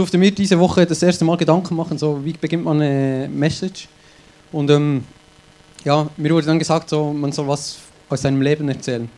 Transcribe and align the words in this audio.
durfte 0.00 0.16
mir 0.16 0.30
diese 0.30 0.58
Woche 0.58 0.86
das 0.86 1.02
erste 1.02 1.26
Mal 1.26 1.36
Gedanken 1.36 1.76
machen, 1.76 1.98
so 1.98 2.24
wie 2.24 2.32
beginnt 2.32 2.64
man 2.64 2.80
eine 2.80 3.28
Message. 3.28 3.86
Und 4.50 4.70
ähm, 4.70 5.04
ja, 5.84 6.08
mir 6.16 6.32
wurde 6.32 6.46
dann 6.46 6.58
gesagt, 6.58 6.88
so, 6.88 7.12
man 7.12 7.32
soll 7.32 7.46
was 7.46 7.76
aus 8.08 8.22
seinem 8.22 8.40
Leben 8.40 8.66
erzählen. 8.70 9.10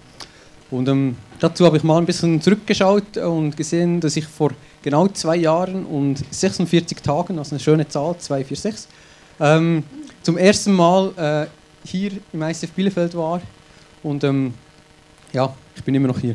Und 0.73 0.89
ähm, 0.89 1.17
dazu 1.39 1.65
habe 1.65 1.77
ich 1.77 1.85
mal 1.85 1.99
ein 1.99 2.05
bisschen 2.05 2.41
zurückgeschaut 2.41 3.17
und 3.17 3.57
gesehen, 3.57 4.01
dass 4.01 4.17
ich 4.17 4.27
vor 4.27 4.51
genau 4.83 5.07
zwei 5.07 5.37
Jahren 5.37 5.87
und 5.87 6.25
46 6.35 7.01
Tagen, 7.01 7.39
also 7.39 7.55
eine 7.55 7.61
schöne 7.61 7.87
Zahl, 7.87 8.19
246, 8.19 8.89
ähm, 9.39 9.85
zum 10.23 10.37
ersten 10.37 10.73
Mal 10.73 11.13
äh, 11.17 11.87
hier 11.89 12.11
im 12.33 12.43
ICF 12.43 12.73
Bielefeld 12.73 13.17
war. 13.17 13.41
Und 14.03 14.25
ähm, 14.25 14.55
ja, 15.33 15.55
ich 15.77 15.85
bin 15.85 15.95
immer 15.95 16.09
noch 16.09 16.19
hier. 16.19 16.35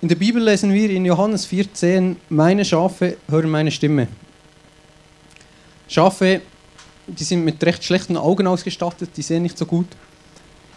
In 0.00 0.06
der 0.06 0.14
Bibel 0.14 0.40
lesen 0.40 0.72
wir 0.72 0.90
in 0.90 1.04
Johannes 1.04 1.44
14, 1.46 2.14
meine 2.28 2.64
Schafe 2.64 3.16
hören 3.28 3.50
meine 3.50 3.72
Stimme. 3.72 4.06
Schafe, 5.88 6.40
die 7.08 7.24
sind 7.24 7.44
mit 7.44 7.64
recht 7.64 7.82
schlechten 7.82 8.16
Augen 8.16 8.46
ausgestattet, 8.46 9.10
die 9.16 9.22
sehen 9.22 9.42
nicht 9.42 9.58
so 9.58 9.66
gut. 9.66 9.88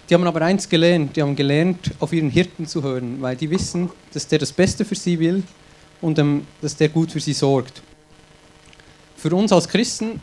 Die 0.10 0.16
haben 0.16 0.26
aber 0.26 0.42
eins 0.42 0.68
gelernt, 0.68 1.16
die 1.16 1.22
haben 1.22 1.36
gelernt, 1.36 1.92
auf 2.00 2.14
ihren 2.14 2.32
Hirten 2.32 2.66
zu 2.66 2.82
hören, 2.82 3.22
weil 3.22 3.36
die 3.36 3.52
wissen, 3.52 3.92
dass 4.12 4.28
der 4.28 4.40
das 4.40 4.52
Beste 4.52 4.86
für 4.86 4.96
sie 4.96 5.20
will 5.20 5.44
und 6.02 6.18
ähm, 6.18 6.48
dass 6.60 6.76
der 6.76 6.90
gut 6.90 7.12
für 7.12 7.20
sie 7.20 7.34
sorgt. 7.34 7.84
Für 9.18 9.36
uns 9.36 9.52
als 9.52 9.68
Christen 9.68 10.20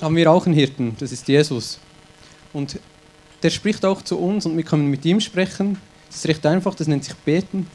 haben 0.00 0.16
wir 0.16 0.32
auch 0.32 0.46
einen 0.46 0.54
Hirten, 0.54 0.96
das 0.98 1.12
ist 1.12 1.28
Jesus. 1.28 1.78
Und 2.54 2.80
der 3.42 3.50
spricht 3.50 3.84
auch 3.84 4.00
zu 4.00 4.18
uns 4.18 4.46
und 4.46 4.56
wir 4.56 4.64
können 4.64 4.86
mit 4.86 5.04
ihm 5.04 5.20
sprechen. 5.20 5.76
Das 6.06 6.16
ist 6.16 6.28
recht 6.28 6.46
einfach, 6.46 6.74
das 6.74 6.86
nennt 6.86 7.04
sich 7.04 7.14
Beten 7.14 7.66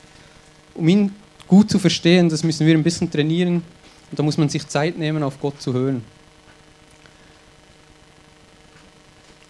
um 0.76 0.88
ihn 0.88 1.16
gut 1.48 1.70
zu 1.70 1.80
verstehen, 1.80 2.30
das 2.30 2.44
müssen 2.44 2.66
wir 2.66 2.76
ein 2.76 2.84
bisschen 2.84 3.12
trainieren 3.12 3.64
und 4.10 4.20
da 4.20 4.24
muss 4.24 4.38
man 4.38 4.50
sich 4.50 4.68
Zeit 4.68 4.98
nehmen, 4.98 5.24
auf 5.24 5.40
Gott 5.40 5.62
zu 5.62 5.74
hören. 5.74 6.04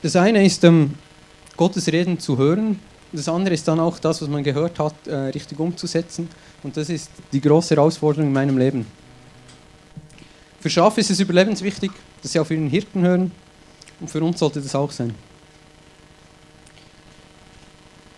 Das 0.01 0.15
eine 0.15 0.45
ist, 0.45 0.63
ähm, 0.63 0.95
Gottes 1.55 1.87
Reden 1.87 2.19
zu 2.19 2.37
hören, 2.37 2.79
das 3.13 3.29
andere 3.29 3.53
ist 3.53 3.67
dann 3.67 3.79
auch 3.79 3.99
das, 3.99 4.21
was 4.21 4.27
man 4.27 4.43
gehört 4.43 4.79
hat, 4.79 4.95
äh, 5.07 5.15
richtig 5.15 5.59
umzusetzen 5.59 6.27
und 6.63 6.75
das 6.75 6.89
ist 6.89 7.11
die 7.31 7.39
große 7.39 7.75
Herausforderung 7.75 8.27
in 8.27 8.33
meinem 8.33 8.57
Leben. 8.57 8.85
Für 10.59 10.69
Schafe 10.69 11.01
ist 11.01 11.11
es 11.11 11.19
überlebenswichtig, 11.19 11.91
dass 12.21 12.31
sie 12.31 12.39
auf 12.39 12.49
ihren 12.49 12.69
Hirten 12.69 13.01
hören 13.01 13.31
und 13.99 14.09
für 14.09 14.23
uns 14.23 14.39
sollte 14.39 14.61
das 14.61 14.75
auch 14.75 14.91
sein. 14.91 15.13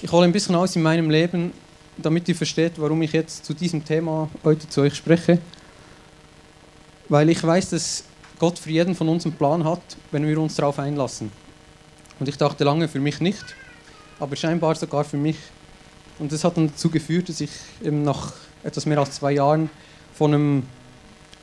Ich 0.01 0.11
hole 0.11 0.25
ein 0.25 0.31
bisschen 0.31 0.55
aus 0.55 0.75
in 0.75 0.81
meinem 0.81 1.09
Leben, 1.09 1.51
damit 1.97 2.27
ihr 2.27 2.35
versteht, 2.35 2.73
warum 2.77 3.01
ich 3.01 3.13
jetzt 3.13 3.45
zu 3.45 3.53
diesem 3.53 3.83
Thema 3.85 4.29
heute 4.43 4.67
zu 4.67 4.81
euch 4.81 4.95
spreche. 4.95 5.39
Weil 7.09 7.29
ich 7.29 7.43
weiß, 7.43 7.69
dass 7.69 8.03
Gott 8.39 8.59
für 8.59 8.71
jeden 8.71 8.95
von 8.95 9.07
uns 9.09 9.25
einen 9.25 9.35
Plan 9.35 9.63
hat, 9.63 9.81
wenn 10.11 10.27
wir 10.27 10.39
uns 10.39 10.55
darauf 10.55 10.79
einlassen. 10.79 11.31
Und 12.19 12.27
ich 12.27 12.37
dachte 12.37 12.63
lange 12.63 12.87
für 12.87 12.99
mich 12.99 13.19
nicht, 13.19 13.43
aber 14.19 14.35
scheinbar 14.35 14.75
sogar 14.75 15.03
für 15.03 15.17
mich. 15.17 15.37
Und 16.19 16.31
das 16.31 16.43
hat 16.43 16.57
dann 16.57 16.67
dazu 16.67 16.89
geführt, 16.89 17.29
dass 17.29 17.41
ich 17.41 17.51
nach 17.81 18.33
etwas 18.63 18.85
mehr 18.85 18.99
als 18.99 19.15
zwei 19.15 19.33
Jahren 19.33 19.69
von 20.13 20.33
einem 20.33 20.63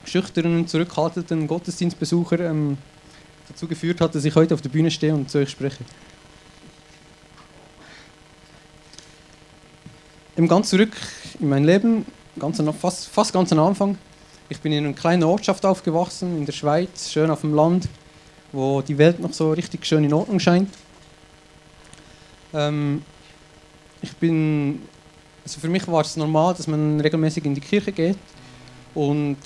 schüchternen, 0.05 0.67
zurückhaltenden 0.67 1.47
Gottesdienstbesucher 1.47 2.41
ähm, 2.41 2.79
dazu 3.49 3.67
geführt 3.67 4.01
hat, 4.01 4.15
dass 4.15 4.25
ich 4.25 4.35
heute 4.35 4.55
auf 4.55 4.63
der 4.63 4.71
Bühne 4.71 4.91
stehe 4.91 5.15
und 5.15 5.31
zu 5.31 5.39
euch 5.39 5.51
spreche. 5.51 5.85
Eben 10.35 10.49
ganz 10.49 10.71
zurück 10.71 10.93
in 11.41 11.51
mein 11.51 11.65
Leben, 11.65 12.07
ganz, 12.39 12.63
fast, 12.81 13.09
fast 13.09 13.35
ganz 13.35 13.53
am 13.53 13.59
Anfang. 13.59 13.99
Ich 14.49 14.61
bin 14.61 14.73
in 14.73 14.87
einer 14.87 14.95
kleinen 14.95 15.25
Ortschaft 15.25 15.67
aufgewachsen, 15.67 16.39
in 16.39 16.47
der 16.47 16.53
Schweiz, 16.53 17.11
schön 17.11 17.31
auf 17.31 17.43
dem 17.43 17.53
Land, 17.53 17.87
wo 18.51 18.81
die 18.81 18.97
Welt 18.97 19.21
noch 19.21 19.35
so 19.35 19.53
richtig 19.53 19.85
schön 19.85 20.05
in 20.05 20.15
Ordnung 20.15 20.41
scheint. 20.41 20.71
Ähm, 22.55 23.03
ich 24.01 24.17
bin, 24.17 24.81
also 25.45 25.61
für 25.61 25.69
mich 25.69 25.87
war 25.87 26.01
es 26.01 26.17
normal, 26.17 26.55
dass 26.55 26.67
man 26.67 26.99
regelmäßig 27.01 27.45
in 27.45 27.55
die 27.55 27.61
Kirche 27.61 27.93
geht 27.93 28.17
und 28.95 29.37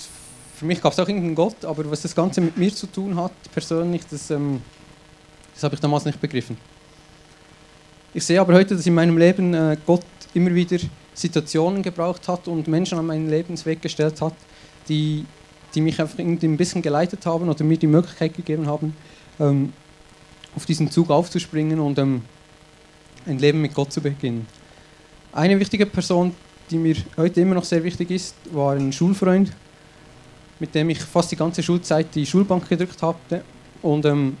für 0.55 0.65
mich 0.65 0.81
gab 0.81 0.93
es 0.93 0.99
auch 0.99 1.07
irgendeinen 1.07 1.35
Gott, 1.35 1.65
aber 1.65 1.91
was 1.91 2.01
das 2.01 2.15
Ganze 2.15 2.39
mit 2.39 2.55
mir 2.55 2.73
zu 2.73 2.87
tun 2.87 3.17
hat, 3.17 3.33
persönlich, 3.53 4.03
das, 4.09 4.31
ähm, 4.31 4.61
das 5.53 5.63
habe 5.63 5.75
ich 5.75 5.81
damals 5.81 6.05
nicht 6.05 6.21
begriffen. 6.21 6.57
Ich 8.17 8.25
sehe 8.25 8.41
aber 8.41 8.55
heute, 8.55 8.75
dass 8.75 8.87
in 8.87 8.95
meinem 8.95 9.15
Leben 9.15 9.53
äh, 9.53 9.77
Gott 9.85 10.03
immer 10.33 10.51
wieder 10.55 10.79
Situationen 11.13 11.83
gebraucht 11.83 12.27
hat 12.27 12.47
und 12.47 12.67
Menschen 12.67 12.97
an 12.97 13.05
meinen 13.05 13.29
Lebensweg 13.29 13.79
gestellt 13.79 14.19
hat, 14.21 14.33
die, 14.89 15.23
die 15.75 15.81
mich 15.81 16.01
einfach 16.01 16.17
irgendwie 16.17 16.47
ein 16.47 16.57
bisschen 16.57 16.81
geleitet 16.81 17.27
haben 17.27 17.47
oder 17.47 17.63
mir 17.63 17.77
die 17.77 17.85
Möglichkeit 17.85 18.35
gegeben 18.35 18.65
haben, 18.65 18.97
ähm, 19.39 19.71
auf 20.55 20.65
diesen 20.65 20.89
Zug 20.89 21.11
aufzuspringen 21.11 21.79
und 21.79 21.99
ähm, 21.99 22.23
ein 23.27 23.37
Leben 23.37 23.61
mit 23.61 23.75
Gott 23.75 23.93
zu 23.93 24.01
beginnen. 24.01 24.47
Eine 25.31 25.59
wichtige 25.59 25.85
Person, 25.85 26.33
die 26.71 26.79
mir 26.79 26.95
heute 27.17 27.41
immer 27.41 27.53
noch 27.53 27.65
sehr 27.65 27.83
wichtig 27.83 28.09
ist, 28.09 28.33
war 28.51 28.73
ein 28.73 28.91
Schulfreund, 28.91 29.51
mit 30.59 30.73
dem 30.73 30.89
ich 30.89 31.01
fast 31.01 31.31
die 31.31 31.35
ganze 31.35 31.61
Schulzeit 31.61 32.07
die 32.15 32.25
Schulbank 32.25 32.67
gedrückt 32.67 32.99
hatte. 33.03 33.43
Und 33.83 34.07
ähm, 34.07 34.37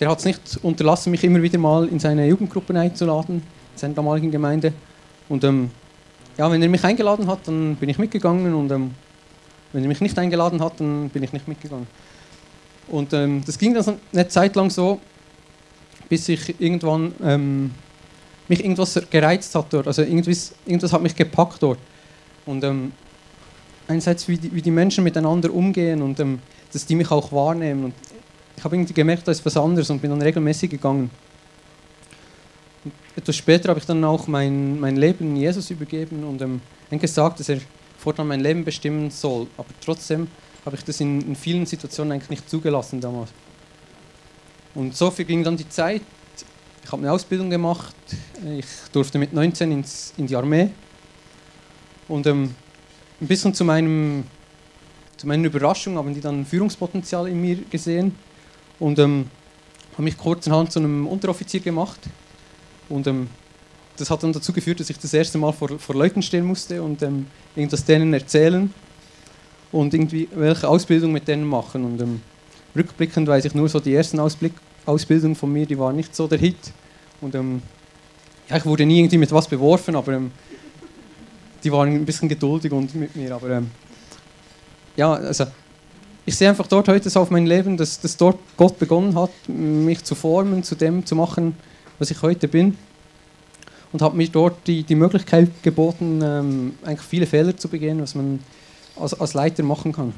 der 0.00 0.08
hat 0.08 0.18
es 0.18 0.24
nicht 0.24 0.60
unterlassen, 0.62 1.10
mich 1.10 1.24
immer 1.24 1.42
wieder 1.42 1.58
mal 1.58 1.88
in 1.88 1.98
seine 1.98 2.26
Jugendgruppen 2.26 2.76
einzuladen 2.76 3.42
seiner 3.78 3.94
damaligen 3.94 4.30
Gemeinde. 4.30 4.72
Und 5.28 5.44
ähm, 5.44 5.70
ja, 6.36 6.50
wenn 6.50 6.62
er 6.62 6.68
mich 6.68 6.84
eingeladen 6.84 7.26
hat, 7.26 7.46
dann 7.46 7.76
bin 7.76 7.88
ich 7.88 7.98
mitgegangen 7.98 8.54
und 8.54 8.70
ähm, 8.70 8.92
wenn 9.72 9.82
er 9.82 9.88
mich 9.88 10.00
nicht 10.00 10.18
eingeladen 10.18 10.60
hat, 10.60 10.80
dann 10.80 11.08
bin 11.10 11.22
ich 11.22 11.32
nicht 11.32 11.48
mitgegangen. 11.48 11.86
Und 12.88 13.12
ähm, 13.12 13.42
das 13.44 13.58
ging 13.58 13.74
dann 13.74 13.98
eine 14.12 14.28
Zeit 14.28 14.56
lang 14.56 14.70
so, 14.70 15.00
bis 16.08 16.28
ich 16.28 16.60
irgendwann 16.60 17.12
ähm, 17.22 17.72
mich 18.48 18.62
irgendwas 18.62 19.00
gereizt 19.10 19.54
hat 19.54 19.66
dort. 19.70 19.86
Also 19.86 20.02
irgendwas, 20.02 20.54
irgendwas 20.64 20.92
hat 20.92 21.02
mich 21.02 21.14
gepackt 21.14 21.62
dort. 21.62 21.78
Und 22.46 22.64
ähm, 22.64 22.92
einerseits, 23.86 24.26
wie 24.26 24.38
die, 24.38 24.54
wie 24.54 24.62
die 24.62 24.70
Menschen 24.70 25.04
miteinander 25.04 25.52
umgehen 25.52 26.00
und 26.00 26.18
ähm, 26.20 26.38
dass 26.72 26.86
die 26.86 26.94
mich 26.94 27.10
auch 27.10 27.30
wahrnehmen. 27.30 27.84
Und 27.86 27.94
ich 28.58 28.64
habe 28.64 28.76
irgendwie 28.76 28.92
gemerkt, 28.92 29.26
da 29.26 29.32
ist 29.32 29.44
was 29.46 29.56
anderes 29.56 29.88
und 29.88 30.00
bin 30.02 30.10
dann 30.10 30.20
regelmäßig 30.20 30.70
gegangen 30.70 31.10
etwas 33.18 33.36
später 33.36 33.70
habe 33.70 33.80
ich 33.80 33.86
dann 33.86 34.04
auch 34.04 34.28
mein, 34.28 34.78
mein 34.78 34.96
Leben 34.96 35.34
Jesus 35.34 35.70
übergeben 35.70 36.24
und 36.24 36.40
ähm, 36.40 36.60
gesagt, 36.90 37.40
dass 37.40 37.48
er 37.48 37.58
fortan 37.98 38.28
mein 38.28 38.40
Leben 38.40 38.64
bestimmen 38.64 39.10
soll. 39.10 39.48
Aber 39.56 39.68
trotzdem 39.84 40.28
habe 40.64 40.76
ich 40.76 40.84
das 40.84 41.00
in, 41.00 41.20
in 41.22 41.34
vielen 41.34 41.66
Situationen 41.66 42.12
eigentlich 42.12 42.30
nicht 42.30 42.48
zugelassen 42.48 43.00
damals. 43.00 43.30
Und 44.74 44.96
so 44.96 45.10
ging 45.10 45.42
dann 45.42 45.56
die 45.56 45.68
Zeit. 45.68 46.02
Ich 46.84 46.92
habe 46.92 47.02
eine 47.02 47.12
Ausbildung 47.12 47.50
gemacht. 47.50 47.94
Ich 48.56 48.66
durfte 48.92 49.18
mit 49.18 49.32
19 49.32 49.72
ins, 49.72 50.14
in 50.16 50.26
die 50.26 50.36
Armee. 50.36 50.70
Und 52.06 52.26
ähm, 52.26 52.54
ein 53.20 53.26
bisschen 53.26 53.52
zu, 53.52 53.64
meinem, 53.64 54.24
zu 55.16 55.26
meiner 55.26 55.44
Überraschung 55.44 55.96
haben 55.96 56.14
die 56.14 56.20
dann 56.20 56.46
Führungspotenzial 56.46 57.26
in 57.26 57.40
mir 57.40 57.56
gesehen 57.68 58.14
und 58.78 58.98
ähm, 58.98 59.26
haben 59.94 60.04
mich 60.04 60.16
kurzerhand 60.16 60.72
zu 60.72 60.78
einem 60.78 61.06
Unteroffizier 61.06 61.60
gemacht. 61.60 62.00
Und 62.88 63.06
ähm, 63.06 63.28
das 63.96 64.10
hat 64.10 64.22
dann 64.22 64.32
dazu 64.32 64.52
geführt, 64.52 64.80
dass 64.80 64.90
ich 64.90 64.98
das 64.98 65.12
erste 65.12 65.38
Mal 65.38 65.52
vor, 65.52 65.78
vor 65.78 65.94
Leuten 65.94 66.22
stehen 66.22 66.44
musste 66.44 66.82
und 66.82 67.02
ähm, 67.02 67.26
irgendwas 67.56 67.84
denen 67.84 68.14
erzählen 68.14 68.72
und 69.72 69.92
irgendwie 69.92 70.28
welche 70.34 70.68
Ausbildung 70.68 71.12
mit 71.12 71.26
denen 71.26 71.44
machen. 71.44 71.84
Und 71.84 72.00
ähm, 72.00 72.20
rückblickend 72.76 73.26
weiß 73.26 73.44
ich 73.44 73.54
nur 73.54 73.68
so, 73.68 73.80
die 73.80 73.94
ersten 73.94 74.20
Ausblick 74.20 74.52
Ausbildungen 74.86 75.34
von 75.34 75.52
mir, 75.52 75.66
die 75.66 75.78
waren 75.78 75.96
nicht 75.96 76.14
so 76.14 76.26
der 76.26 76.38
Hit. 76.38 76.72
Und 77.20 77.34
ähm, 77.34 77.60
ja, 78.48 78.56
ich 78.56 78.64
wurde 78.64 78.86
nie 78.86 79.00
irgendwie 79.00 79.18
mit 79.18 79.32
was 79.32 79.46
beworfen, 79.46 79.96
aber 79.96 80.12
ähm, 80.12 80.30
die 81.62 81.72
waren 81.72 81.92
ein 81.92 82.06
bisschen 82.06 82.28
geduldig 82.28 82.72
und 82.72 82.94
mit 82.94 83.14
mir. 83.14 83.34
Aber 83.34 83.50
ähm, 83.50 83.70
ja, 84.96 85.12
also 85.12 85.46
ich 86.28 86.36
sehe 86.36 86.50
einfach 86.50 86.66
dort 86.66 86.88
heute 86.88 87.08
so 87.08 87.20
auf 87.20 87.30
mein 87.30 87.46
Leben, 87.46 87.78
dass, 87.78 88.00
dass 88.00 88.18
dort 88.18 88.38
Gott 88.58 88.78
begonnen 88.78 89.18
hat, 89.18 89.30
mich 89.48 90.04
zu 90.04 90.14
formen, 90.14 90.62
zu 90.62 90.74
dem 90.74 91.06
zu 91.06 91.16
machen, 91.16 91.56
was 91.98 92.10
ich 92.10 92.20
heute 92.20 92.48
bin. 92.48 92.76
Und 93.92 94.02
habe 94.02 94.14
mir 94.14 94.28
dort 94.28 94.66
die, 94.66 94.82
die 94.82 94.94
Möglichkeit 94.94 95.48
geboten, 95.62 96.20
ähm, 96.22 96.74
eigentlich 96.84 97.00
viele 97.00 97.24
Fehler 97.24 97.56
zu 97.56 97.68
begehen, 97.68 98.02
was 98.02 98.14
man 98.14 98.40
als, 99.00 99.18
als 99.18 99.32
Leiter 99.32 99.62
machen 99.62 99.92
kann. 99.94 100.12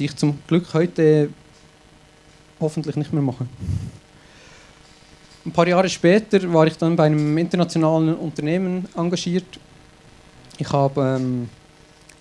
Die 0.00 0.06
ich 0.06 0.16
zum 0.16 0.40
Glück 0.48 0.74
heute 0.74 1.30
hoffentlich 2.58 2.96
nicht 2.96 3.12
mehr 3.12 3.22
mache. 3.22 3.46
Ein 5.46 5.52
paar 5.52 5.68
Jahre 5.68 5.88
später 5.88 6.52
war 6.52 6.66
ich 6.66 6.76
dann 6.76 6.96
bei 6.96 7.04
einem 7.04 7.38
internationalen 7.38 8.16
Unternehmen 8.16 8.88
engagiert. 8.96 9.60
Ich 10.58 10.72
habe 10.72 11.20
ähm, 11.20 11.48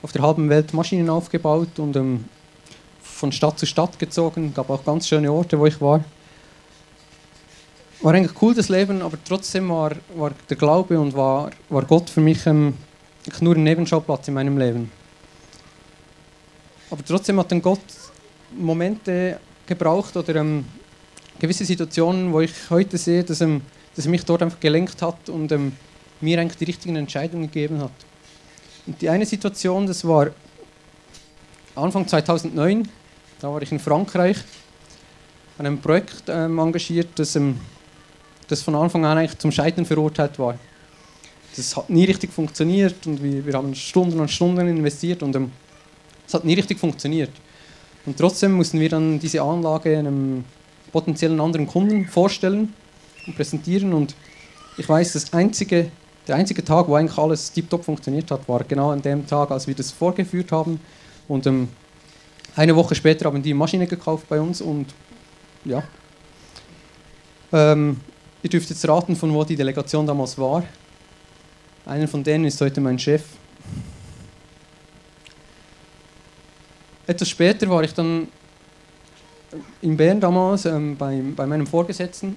auf 0.07 0.13
der 0.13 0.21
halben 0.21 0.49
Welt 0.49 0.73
Maschinen 0.73 1.09
aufgebaut 1.09 1.79
und 1.79 1.97
ähm, 1.97 2.23
von 3.01 3.33
Stadt 3.33 3.59
zu 3.59 3.65
Stadt 3.65 3.99
gezogen. 3.99 4.47
Es 4.47 4.55
gab 4.55 4.69
auch 4.69 4.85
ganz 4.85 5.05
schöne 5.05 5.29
Orte, 5.29 5.59
wo 5.59 5.65
ich 5.65 5.81
war. 5.81 6.01
war 7.99 8.13
eigentlich 8.13 8.41
cool, 8.41 8.53
das 8.53 8.69
Leben, 8.69 9.01
aber 9.01 9.17
trotzdem 9.27 9.67
war, 9.67 9.91
war 10.15 10.31
der 10.49 10.55
Glaube 10.55 10.97
und 10.97 11.13
war, 11.13 11.51
war 11.67 11.83
Gott 11.83 12.09
für 12.09 12.21
mich 12.21 12.45
ähm, 12.45 12.75
nur 13.41 13.55
ein 13.55 13.63
Nebenschauplatz 13.63 14.29
in 14.29 14.35
meinem 14.35 14.57
Leben. 14.57 14.89
Aber 16.89 17.03
trotzdem 17.03 17.37
hat 17.37 17.51
dann 17.51 17.61
Gott 17.61 17.81
Momente 18.57 19.41
gebraucht 19.65 20.15
oder 20.15 20.37
ähm, 20.37 20.63
gewisse 21.37 21.65
Situationen, 21.65 22.31
wo 22.31 22.39
ich 22.39 22.53
heute 22.69 22.97
sehe, 22.97 23.25
dass, 23.25 23.41
ähm, 23.41 23.59
dass 23.93 24.05
er 24.05 24.11
mich 24.11 24.23
dort 24.23 24.41
einfach 24.41 24.61
gelenkt 24.61 25.01
hat 25.01 25.27
und 25.27 25.51
ähm, 25.51 25.73
mir 26.21 26.39
eigentlich 26.39 26.59
die 26.59 26.63
richtigen 26.63 26.95
Entscheidungen 26.95 27.51
gegeben 27.51 27.81
hat. 27.81 27.91
Und 28.87 29.01
die 29.01 29.09
eine 29.09 29.25
Situation, 29.25 29.85
das 29.85 30.07
war 30.07 30.29
Anfang 31.75 32.07
2009, 32.07 32.87
da 33.39 33.53
war 33.53 33.61
ich 33.61 33.71
in 33.71 33.79
Frankreich 33.79 34.37
an 35.57 35.65
einem 35.65 35.79
Projekt 35.79 36.23
ähm, 36.27 36.57
engagiert, 36.57 37.09
das, 37.15 37.35
ähm, 37.35 37.59
das 38.47 38.61
von 38.61 38.75
Anfang 38.75 39.05
an 39.05 39.17
eigentlich 39.17 39.37
zum 39.37 39.51
Scheitern 39.51 39.85
verurteilt 39.85 40.39
war. 40.39 40.57
Das 41.55 41.75
hat 41.75 41.89
nie 41.89 42.05
richtig 42.05 42.31
funktioniert 42.31 43.05
und 43.05 43.21
wir, 43.21 43.45
wir 43.45 43.53
haben 43.53 43.75
Stunden 43.75 44.19
und 44.19 44.31
Stunden 44.31 44.67
investiert 44.67 45.21
und 45.21 45.35
ähm, 45.35 45.51
es 46.25 46.33
hat 46.33 46.45
nie 46.45 46.53
richtig 46.53 46.79
funktioniert. 46.79 47.31
Und 48.05 48.17
trotzdem 48.17 48.53
mussten 48.53 48.79
wir 48.79 48.89
dann 48.89 49.19
diese 49.19 49.41
Anlage 49.41 49.97
einem 49.97 50.45
potenziellen 50.91 51.41
anderen 51.41 51.67
Kunden 51.67 52.05
vorstellen 52.05 52.73
und 53.25 53.35
präsentieren. 53.35 53.93
Und 53.93 54.15
ich 54.77 54.87
weiß, 54.87 55.13
das 55.13 55.33
einzige, 55.33 55.91
der 56.27 56.35
einzige 56.35 56.63
Tag, 56.63 56.87
wo 56.87 56.95
eigentlich 56.95 57.17
alles 57.17 57.51
tiptop 57.51 57.85
funktioniert 57.85 58.29
hat, 58.31 58.47
war 58.49 58.63
genau 58.63 58.91
an 58.91 59.01
dem 59.01 59.25
Tag, 59.25 59.51
als 59.51 59.67
wir 59.67 59.75
das 59.75 59.91
vorgeführt 59.91 60.51
haben. 60.51 60.79
Und 61.27 61.45
ähm, 61.47 61.69
eine 62.55 62.75
Woche 62.75 62.95
später 62.95 63.25
haben 63.25 63.41
die 63.41 63.53
Maschine 63.53 63.87
gekauft 63.87 64.27
bei 64.27 64.39
uns 64.39 64.61
und 64.61 64.87
ja. 65.63 65.83
Ähm, 67.53 68.01
ihr 68.43 68.49
dürft 68.49 68.69
jetzt 68.69 68.87
raten, 68.87 69.15
von 69.15 69.33
wo 69.33 69.43
die 69.43 69.55
Delegation 69.55 70.05
damals 70.05 70.37
war. 70.37 70.63
Einer 71.85 72.07
von 72.07 72.23
denen 72.23 72.45
ist 72.45 72.59
heute 72.59 72.81
mein 72.81 72.99
Chef. 72.99 73.23
Etwas 77.05 77.29
später 77.29 77.69
war 77.69 77.83
ich 77.83 77.93
dann 77.93 78.27
in 79.81 79.95
Bern 79.95 80.19
damals 80.19 80.65
ähm, 80.65 80.97
bei, 80.97 81.21
bei 81.35 81.45
meinem 81.45 81.65
Vorgesetzten 81.65 82.35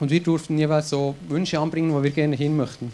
und 0.00 0.10
wir 0.10 0.22
durften 0.22 0.58
jeweils 0.58 0.90
so 0.90 1.14
Wünsche 1.28 1.58
anbringen, 1.58 1.92
wo 1.92 2.02
wir 2.02 2.10
gerne 2.10 2.36
hin 2.36 2.56
möchten. 2.56 2.92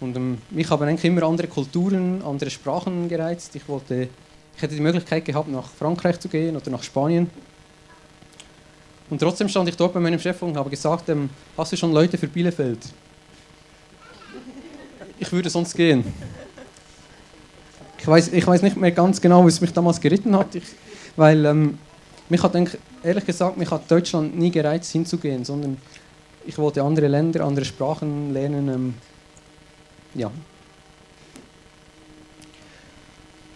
Und 0.00 0.16
ähm, 0.16 0.38
mich 0.50 0.68
haben 0.70 0.82
eigentlich 0.82 1.04
immer 1.04 1.22
andere 1.22 1.48
Kulturen, 1.48 2.22
andere 2.22 2.50
Sprachen 2.50 3.08
gereizt. 3.08 3.54
Ich, 3.56 3.66
wollte, 3.68 4.08
ich 4.56 4.62
hätte 4.62 4.74
die 4.74 4.80
Möglichkeit 4.80 5.24
gehabt, 5.24 5.48
nach 5.48 5.68
Frankreich 5.68 6.20
zu 6.20 6.28
gehen 6.28 6.56
oder 6.56 6.70
nach 6.70 6.82
Spanien. 6.82 7.30
Und 9.10 9.20
trotzdem 9.20 9.48
stand 9.48 9.68
ich 9.68 9.76
dort 9.76 9.94
bei 9.94 10.00
meinem 10.00 10.18
Chef 10.18 10.42
und 10.42 10.56
habe 10.56 10.70
gesagt, 10.70 11.08
ähm, 11.08 11.30
hast 11.56 11.72
du 11.72 11.76
schon 11.76 11.92
Leute 11.92 12.18
für 12.18 12.26
Bielefeld? 12.26 12.78
Ich 15.18 15.30
würde 15.30 15.48
sonst 15.48 15.74
gehen. 15.74 16.04
Ich 17.98 18.06
weiß, 18.06 18.32
ich 18.32 18.46
nicht 18.62 18.76
mehr 18.76 18.90
ganz 18.90 19.20
genau, 19.20 19.46
was 19.46 19.60
mich 19.60 19.72
damals 19.72 19.98
geritten 19.98 20.36
hat, 20.36 20.54
ich, 20.54 20.64
weil 21.16 21.44
ähm, 21.46 21.78
mich 22.28 22.42
hat 22.42 22.54
ehrlich 23.02 23.24
gesagt, 23.24 23.56
mich 23.56 23.70
hat 23.70 23.90
Deutschland 23.90 24.38
nie 24.38 24.50
gereizt 24.50 24.92
hinzugehen, 24.92 25.44
sondern 25.44 25.78
ich 26.46 26.58
wollte 26.58 26.82
andere 26.82 27.08
Länder, 27.08 27.44
andere 27.44 27.64
Sprachen 27.64 28.32
lernen. 28.32 28.68
Ähm, 28.68 28.94
ja. 30.14 30.30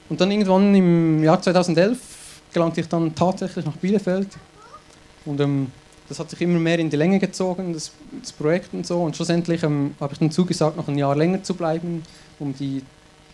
Und 0.08 0.20
dann 0.20 0.31
irgendwann 0.31 0.75
im 0.75 1.23
Jahr 1.23 1.40
2011 1.40 1.99
gelangte 2.52 2.81
ich 2.81 2.88
dann 2.88 3.14
tatsächlich 3.14 3.64
nach 3.64 3.76
Bielefeld 3.76 4.29
und 5.26 5.38
ähm, 5.40 5.70
das 6.08 6.19
hat 6.19 6.31
sich 6.31 6.40
immer 6.40 6.58
mehr 6.58 6.79
in 6.79 6.88
die 6.88 6.96
Länge 6.96 7.19
gezogen, 7.19 7.75
das, 7.75 7.93
das 8.23 8.32
Projekt 8.32 8.73
und 8.73 8.87
so. 8.87 9.02
Und 9.02 9.14
schlussendlich 9.14 9.62
ähm, 9.62 9.94
habe 10.00 10.14
ich 10.14 10.19
dann 10.19 10.31
zugesagt, 10.31 10.79
noch 10.79 10.88
ein 10.88 10.96
Jahr 10.96 11.14
länger 11.14 11.43
zu 11.43 11.55
bleiben, 11.55 12.02
um 12.38 12.55
die 12.55 12.82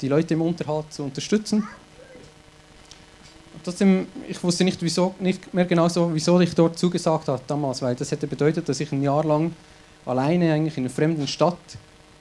die 0.00 0.08
Leute 0.08 0.34
im 0.34 0.42
Unterhalt 0.42 0.92
zu 0.92 1.04
unterstützen. 1.04 1.66
Trotzdem, 3.64 4.06
ich 4.28 4.42
wusste 4.42 4.64
nicht, 4.64 4.82
wieso, 4.82 5.14
nicht 5.18 5.52
mehr 5.52 5.64
genau 5.64 5.88
so, 5.88 6.10
wieso 6.14 6.38
ich 6.40 6.54
dort 6.54 6.78
zugesagt 6.78 7.28
habe 7.28 7.42
damals, 7.46 7.82
weil 7.82 7.94
das 7.94 8.10
hätte 8.10 8.26
bedeutet, 8.26 8.68
dass 8.68 8.80
ich 8.80 8.92
ein 8.92 9.02
Jahr 9.02 9.24
lang 9.24 9.52
alleine 10.06 10.52
eigentlich 10.52 10.76
in 10.76 10.84
einer 10.84 10.90
fremden 10.90 11.26
Stadt 11.26 11.58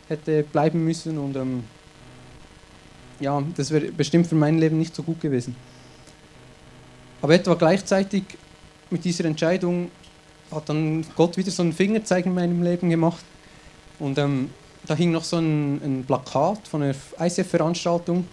hätte 0.08 0.44
bleiben 0.44 0.84
müssen 0.84 1.18
und 1.18 1.36
ähm, 1.36 1.64
ja, 3.20 3.44
das 3.56 3.72
wäre 3.72 3.92
bestimmt 3.92 4.28
für 4.28 4.36
mein 4.36 4.58
Leben 4.58 4.80
nicht 4.80 4.96
so 4.96 5.04
gut 5.04 5.22
gewesen. 5.22 5.56
Aber 7.22 7.34
etwa 7.36 7.54
gleichzeitig 7.54 8.24
mit 8.90 9.06
dieser 9.06 9.26
Entscheidung 9.26 9.92
hat 10.52 10.68
dann 10.70 11.06
Gott 11.16 11.38
wieder 11.38 11.52
so 11.52 11.64
einen 11.64 11.74
Fingerzeig 11.74 12.26
in 12.26 12.34
meinem 12.34 12.64
Leben 12.64 12.90
gemacht 12.90 13.24
und 14.00 14.18
ähm, 14.18 14.50
da 14.86 14.96
hing 14.96 15.12
noch 15.12 15.24
so 15.24 15.38
ein, 15.38 15.82
ein 15.84 16.04
Plakat 16.06 16.68
von 16.68 16.84
einer 16.84 16.96
ICF-Veranstaltung, 17.20 18.28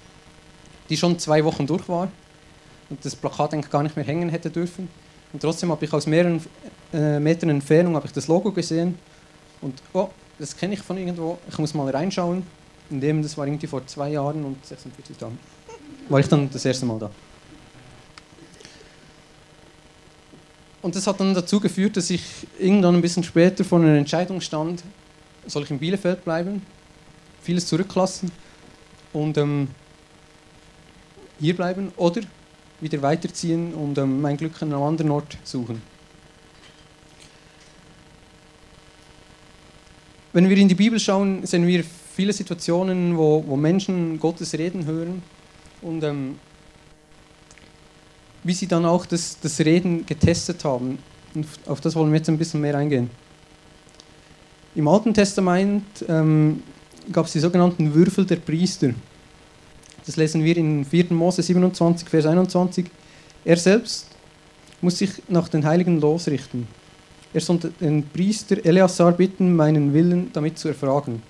die 0.89 0.97
schon 0.97 1.19
zwei 1.19 1.45
Wochen 1.45 1.67
durch 1.67 1.89
war 1.89 2.11
und 2.91 3.05
das 3.05 3.17
Plakat 3.17 3.55
eigentlich 3.55 3.71
gar 3.71 3.83
nicht 3.83 3.97
mehr 3.97 4.05
hängen 4.05 4.29
hätte 4.29 4.51
dürfen. 4.51 4.89
Und 5.33 5.41
trotzdem 5.41 5.71
habe 5.71 5.85
ich 5.85 5.93
aus 5.93 6.07
mehreren 6.07 6.45
äh, 6.93 7.21
Metern 7.21 7.51
Entfernung 7.51 7.95
habe 7.95 8.07
ich 8.07 8.13
das 8.13 8.27
Logo 8.27 8.51
gesehen 8.51 8.99
und 9.61 9.81
oh, 9.93 10.09
das 10.39 10.57
kenne 10.57 10.75
ich 10.75 10.81
von 10.81 10.99
irgendwo, 10.99 11.39
ich 11.49 11.59
muss 11.59 11.73
mal 11.75 11.89
reinschauen. 11.89 12.45
In 12.91 13.01
dem, 13.01 13.23
das 13.23 13.39
war 13.39 13.47
irgendwie 13.47 13.69
vor 13.69 13.87
zwei 13.87 14.11
Jahren 14.11 14.45
und 14.45 14.65
46 14.67 15.17
Tagen, 15.17 15.39
war 16.09 16.19
ich 16.19 16.27
dann 16.27 16.51
das 16.51 16.65
erste 16.65 16.85
Mal 16.87 16.99
da. 16.99 17.11
Und 20.83 20.97
das 20.97 21.07
hat 21.07 21.21
dann 21.21 21.35
dazu 21.35 21.61
geführt, 21.61 21.97
dass 21.97 22.11
ich 22.11 22.25
irgendwann 22.59 22.97
ein 22.97 23.03
bisschen 23.03 23.23
später 23.23 23.65
vor 23.65 23.79
einer 23.79 23.97
Entscheidung 23.97 24.41
stand, 24.41 24.83
soll 25.47 25.63
ich 25.63 25.71
in 25.71 25.79
Bielefeld 25.79 26.25
bleiben, 26.25 26.63
vieles 27.43 27.67
zurücklassen 27.67 28.33
und 29.13 29.37
ähm, 29.37 29.69
hier 31.39 31.55
bleiben 31.55 31.93
oder 31.97 32.23
wieder 32.81 33.03
weiterziehen 33.03 33.75
und 33.75 33.99
ähm, 33.99 34.21
mein 34.21 34.37
Glück 34.37 34.61
an 34.63 34.73
einem 34.73 34.83
anderen 34.83 35.11
Ort 35.11 35.37
suchen. 35.45 35.83
Wenn 40.33 40.49
wir 40.49 40.57
in 40.57 40.69
die 40.69 40.75
Bibel 40.77 41.01
schauen, 41.01 41.45
sehen 41.45 41.67
wir 41.67 41.85
viele 42.15 42.33
Situationen, 42.33 43.17
wo, 43.17 43.45
wo 43.47 43.57
Menschen 43.57 44.21
Gottes 44.21 44.55
Reden 44.55 44.87
hören 44.87 45.23
und 45.83 46.05
ähm, 46.05 46.37
wie 48.45 48.53
sie 48.53 48.67
dann 48.67 48.85
auch 48.85 49.07
das, 49.07 49.39
das 49.41 49.59
Reden 49.61 50.07
getestet 50.07 50.65
haben. 50.65 50.99
Und 51.35 51.47
auf 51.67 51.81
das 51.81 51.95
wollen 51.95 52.11
wir 52.13 52.19
jetzt 52.19 52.29
ein 52.29 52.39
bisschen 52.39 52.61
mehr 52.61 52.77
eingehen. 52.77 53.11
Im 54.75 54.87
Alten 54.87 55.13
Testament 55.13 55.85
ähm, 56.09 56.63
gab 57.11 57.27
es 57.27 57.33
die 57.33 57.41
sogenannten 57.41 57.93
Würfel 57.93 58.25
der 58.25 58.37
Priester. 58.37 58.91
Das 60.07 60.17
lesen 60.17 60.45
wir 60.45 60.57
in 60.57 60.85
4. 60.85 61.13
Mose 61.13 61.43
27, 61.43 62.09
Vers 62.09 62.27
21. 62.27 62.87
Er 63.45 63.57
selbst 63.57 64.07
muss 64.81 64.99
sich 64.99 65.11
nach 65.29 65.49
den 65.49 65.65
Heiligen 65.65 66.01
losrichten. 66.01 66.67
Er 67.33 67.41
soll 67.41 67.59
den 67.81 68.09
Priester 68.09 68.65
Eleazar 68.65 69.13
bitten, 69.13 69.55
meinen 69.55 69.95
Willen 69.95 70.31
damit 70.33 70.59
zu 70.59 70.69
erfragen. 70.69 71.23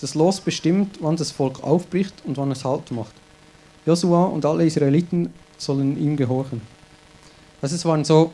Das 0.00 0.14
Los 0.14 0.40
bestimmt, 0.40 0.98
wann 1.00 1.16
das 1.16 1.30
Volk 1.30 1.62
aufbricht 1.62 2.14
und 2.24 2.36
wann 2.36 2.50
es 2.50 2.64
Halt 2.64 2.90
macht. 2.90 3.14
Josua 3.86 4.24
und 4.24 4.44
alle 4.44 4.66
Israeliten 4.66 5.32
sollen 5.56 6.00
ihm 6.00 6.16
gehorchen. 6.16 6.60
Also 7.62 7.76
es 7.76 7.84
waren 7.84 8.04
so, 8.04 8.32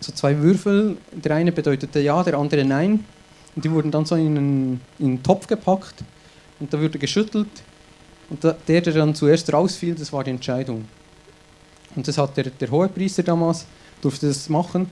so 0.00 0.12
zwei 0.12 0.38
Würfel. 0.38 0.96
Der 1.12 1.36
eine 1.36 1.52
bedeutete 1.52 2.00
Ja, 2.00 2.22
der 2.22 2.38
andere 2.38 2.64
Nein. 2.64 3.04
Und 3.54 3.64
die 3.64 3.70
wurden 3.70 3.90
dann 3.90 4.06
so 4.06 4.14
in 4.14 4.36
einen, 4.36 4.80
in 4.98 5.06
einen 5.06 5.22
Topf 5.22 5.46
gepackt 5.46 6.04
und 6.60 6.72
da 6.72 6.80
wurde 6.80 6.98
geschüttelt. 6.98 7.48
Und 8.28 8.42
der, 8.42 8.54
der 8.80 8.80
dann 8.80 9.14
zuerst 9.14 9.52
rausfiel, 9.52 9.94
das 9.94 10.12
war 10.12 10.24
die 10.24 10.30
Entscheidung. 10.30 10.86
Und 11.94 12.06
das 12.06 12.18
hat 12.18 12.36
der, 12.36 12.44
der 12.44 12.70
Hohepriester 12.70 13.22
damals, 13.22 13.66
durfte 14.02 14.26
das 14.26 14.48
machen. 14.48 14.90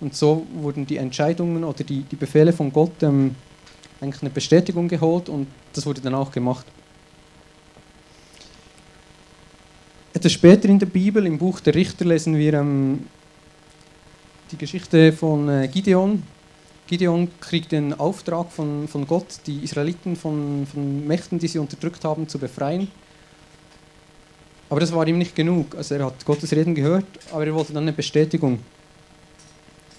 Und 0.00 0.16
so 0.16 0.46
wurden 0.54 0.86
die 0.86 0.96
Entscheidungen 0.96 1.62
oder 1.62 1.84
die, 1.84 2.02
die 2.02 2.16
Befehle 2.16 2.52
von 2.52 2.72
Gott 2.72 3.02
ähm, 3.02 3.36
eigentlich 4.00 4.22
eine 4.22 4.30
Bestätigung 4.30 4.88
geholt 4.88 5.28
und 5.28 5.46
das 5.72 5.86
wurde 5.86 6.00
dann 6.00 6.14
auch 6.14 6.32
gemacht. 6.32 6.66
Etwas 10.12 10.32
später 10.32 10.68
in 10.68 10.78
der 10.78 10.86
Bibel, 10.86 11.24
im 11.24 11.38
Buch 11.38 11.60
der 11.60 11.74
Richter, 11.74 12.04
lesen 12.04 12.36
wir 12.36 12.54
ähm, 12.54 13.06
die 14.50 14.56
Geschichte 14.56 15.12
von 15.12 15.48
äh, 15.48 15.68
Gideon. 15.68 16.22
Gideon 16.86 17.28
kriegt 17.40 17.72
den 17.72 17.94
Auftrag 17.94 18.50
von, 18.50 18.88
von 18.88 19.06
Gott, 19.06 19.40
die 19.46 19.58
Israeliten 19.58 20.16
von, 20.16 20.66
von 20.70 21.06
Mächten, 21.06 21.38
die 21.38 21.48
sie 21.48 21.58
unterdrückt 21.58 22.04
haben, 22.04 22.28
zu 22.28 22.38
befreien. 22.38 22.88
Aber 24.68 24.80
das 24.80 24.92
war 24.92 25.06
ihm 25.06 25.18
nicht 25.18 25.34
genug. 25.34 25.74
Also 25.76 25.94
er 25.94 26.06
hat 26.06 26.24
Gottes 26.24 26.52
Reden 26.52 26.74
gehört, 26.74 27.04
aber 27.30 27.46
er 27.46 27.54
wollte 27.54 27.72
dann 27.72 27.84
eine 27.84 27.92
Bestätigung. 27.92 28.58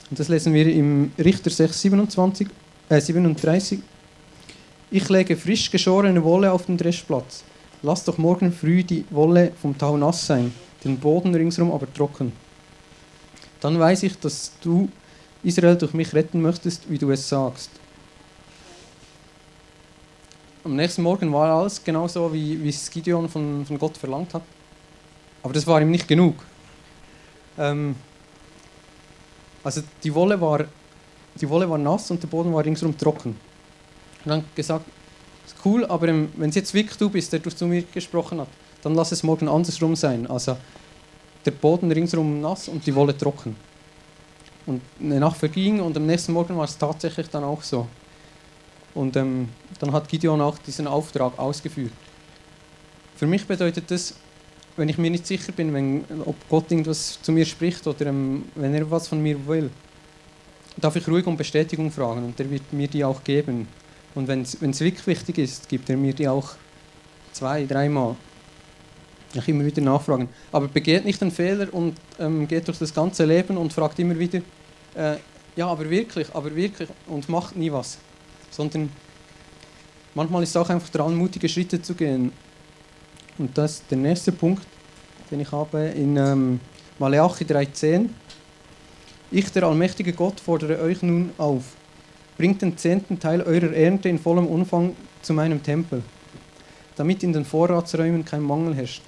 Und 0.10 0.20
das 0.20 0.28
lesen 0.30 0.54
wir 0.54 0.68
im 0.68 1.12
Richter 1.18 1.50
6, 1.50 1.82
27, 1.82 2.48
äh 2.90 3.00
37. 3.00 3.80
Ich 4.92 5.10
lege 5.10 5.38
frisch 5.38 5.72
geschorene 5.72 6.24
Wolle 6.24 6.52
auf 6.52 6.66
den 6.68 6.78
Dreschplatz. 6.78 7.44
Lass 7.82 8.04
doch 8.04 8.18
morgen 8.18 8.54
früh 8.54 8.84
die 8.84 9.06
Wolle 9.10 9.52
vom 9.62 9.78
Tau 9.78 9.98
nass 9.98 10.28
sein, 10.28 10.54
den 10.84 11.00
Boden 11.00 11.34
ringsherum 11.34 11.72
aber 11.72 11.92
trocken. 11.92 12.32
Dann 13.60 13.80
weiß 13.80 14.04
ich, 14.04 14.20
dass 14.20 14.52
du 14.62 14.90
Israel 15.43 15.75
durch 15.75 15.93
mich 15.93 16.13
retten 16.13 16.41
möchtest, 16.41 16.89
wie 16.89 16.97
du 16.97 17.12
es 17.12 17.27
sagst. 17.27 17.69
Am 20.63 20.75
nächsten 20.75 21.01
Morgen 21.01 21.31
war 21.33 21.50
alles 21.50 21.83
genauso, 21.83 22.33
wie, 22.33 22.63
wie 22.63 22.69
es 22.69 22.89
Gideon 22.89 23.27
von, 23.27 23.65
von 23.65 23.77
Gott 23.77 23.97
verlangt 23.97 24.33
hat. 24.33 24.43
Aber 25.43 25.53
das 25.53 25.67
war 25.67 25.81
ihm 25.81 25.91
nicht 25.91 26.07
genug. 26.07 26.35
Ähm, 27.57 27.95
also 29.63 29.81
die 30.03 30.13
Wolle, 30.15 30.39
war, 30.39 30.65
die 31.39 31.50
Wolle 31.50 31.69
war 31.69 31.77
nass 31.77 32.09
und 32.12 32.23
der 32.23 32.29
Boden 32.29 32.53
war 32.53 32.63
ringsum 32.63 32.97
trocken. 32.97 33.35
Und 34.23 34.29
dann 34.29 34.45
gesagt, 34.55 34.85
ist 35.45 35.57
cool, 35.65 35.85
aber 35.85 36.07
wenn 36.07 36.50
es 36.50 36.55
jetzt 36.55 36.73
wirklich 36.73 36.97
du 36.97 37.09
bist, 37.09 37.33
der 37.33 37.39
du 37.39 37.50
zu 37.50 37.67
mir 37.67 37.81
gesprochen 37.83 38.39
hat, 38.39 38.47
dann 38.81 38.95
lass 38.95 39.12
es 39.12 39.23
morgen 39.23 39.50
andersrum 39.50 39.97
sein. 39.97 40.27
Also 40.27 40.57
der 41.45 41.51
Boden 41.51 41.91
ringsum 41.91 42.39
nass 42.39 42.69
und 42.69 42.85
die 42.85 42.95
Wolle 42.95 43.17
trocken. 43.17 43.55
Und 44.65 44.82
eine 45.00 45.20
Nacht 45.20 45.38
verging 45.38 45.82
und 45.82 45.98
am 45.98 46.05
nächsten 46.05 46.34
Morgen 46.34 46.58
war 46.58 46.65
es 46.65 46.77
tatsächlich 46.77 47.29
dann 47.29 47.43
auch 47.43 47.62
so. 47.62 47.88
Und 48.93 49.15
ähm, 49.15 49.50
dann 49.79 49.91
hat 49.91 50.08
Gideon 50.08 50.39
auch 50.39 50.58
diesen 50.58 50.88
Auftrag 50.88 51.38
ausgeführt. 51.38 51.91
Für 53.15 53.27
mich 53.27 53.46
bedeutet 53.46 53.89
das, 53.89 54.15
wenn 54.77 54.89
ich 54.89 54.98
mir 54.98 55.10
nicht 55.10 55.27
sicher 55.27 55.51
bin, 55.51 55.74
wenn, 55.74 56.03
ob 56.25 56.36
Gott 56.50 56.72
irgendwas 56.72 57.22
zu 57.22 57.32
mir 57.32 57.46
spricht 57.46 57.86
oder 57.88 58.08
ähm, 58.08 58.46
wenn 58.55 58.74
er 58.74 58.89
was 58.89 59.08
von 59.08 59.22
mir 59.22 59.46
will, 59.48 59.70
darf 60.77 60.96
ich 60.96 61.08
ruhig 61.08 61.25
um 61.27 61.38
Bestätigung 61.38 61.91
fragen 61.91 62.24
und 62.24 62.39
er 62.39 62.50
wird 62.50 62.72
mir 62.74 62.88
die 62.88 63.03
auch 63.03 63.24
geben. 63.24 63.67
Und 64.15 64.27
wenn 64.27 64.41
es 64.41 64.62
wirklich 64.62 65.05
wichtig 65.08 65.38
ist, 65.39 65.70
gibt 65.70 65.89
er 65.89 65.98
mir 65.98 66.13
die 66.13 66.27
auch 66.27 66.51
zwei, 67.32 67.65
dreimal. 67.65 68.15
Ich 69.34 69.48
immer 69.48 69.66
wieder 69.66 69.82
nachfragen. 69.82 70.30
Aber 70.52 70.68
begeht 70.68 71.06
nicht 71.06 71.20
den 71.20 71.32
Fehler 71.32 71.74
und 71.74 71.96
ähm, 72.20 72.48
geht 72.48 72.68
durch 72.68 72.78
das 72.78 72.94
ganze 72.94 73.25
Leben 73.25 73.58
und 73.58 73.74
fragt 73.74 73.98
immer 73.98 74.18
wieder, 74.18 74.40
äh, 74.96 75.16
ja, 75.56 75.68
aber 75.68 75.90
wirklich, 75.90 76.28
aber 76.34 76.56
wirklich 76.56 76.90
und 77.08 77.28
macht 77.30 77.56
nie 77.56 77.72
was. 77.72 77.98
Sondern 78.52 78.90
manchmal 80.13 80.44
ist 80.44 80.50
es 80.50 80.58
auch 80.58 80.70
einfach 80.70 80.90
dran, 80.90 81.16
mutige 81.16 81.50
Schritte 81.50 81.82
zu 81.82 81.96
gehen. 81.96 82.32
Und 83.38 83.58
das 83.58 83.74
ist 83.74 83.84
der 83.90 83.98
nächste 83.98 84.32
Punkt, 84.32 84.66
den 85.32 85.40
ich 85.40 85.52
habe 85.52 85.86
in 85.86 86.16
ähm, 86.18 86.60
Maleachi 87.00 87.46
3,10. 87.46 88.10
Ich, 89.32 89.52
der 89.52 89.63
allmächtige 89.63 90.13
Gott, 90.13 90.40
fordere 90.40 90.80
euch 90.80 91.02
nun 91.02 91.32
auf. 91.40 91.63
Bringt 92.38 92.62
den 92.62 92.78
zehnten 92.78 93.20
Teil 93.20 93.42
eurer 93.42 93.74
Ernte 93.74 94.10
in 94.10 94.20
vollem 94.20 94.46
Umfang 94.46 94.96
zu 95.24 95.34
meinem 95.34 95.63
Tempel, 95.63 96.04
damit 96.96 97.24
in 97.24 97.34
den 97.34 97.46
Vorratsräumen 97.46 98.25
kein 98.25 98.44
Mangel 98.44 98.75
herrscht. 98.75 99.02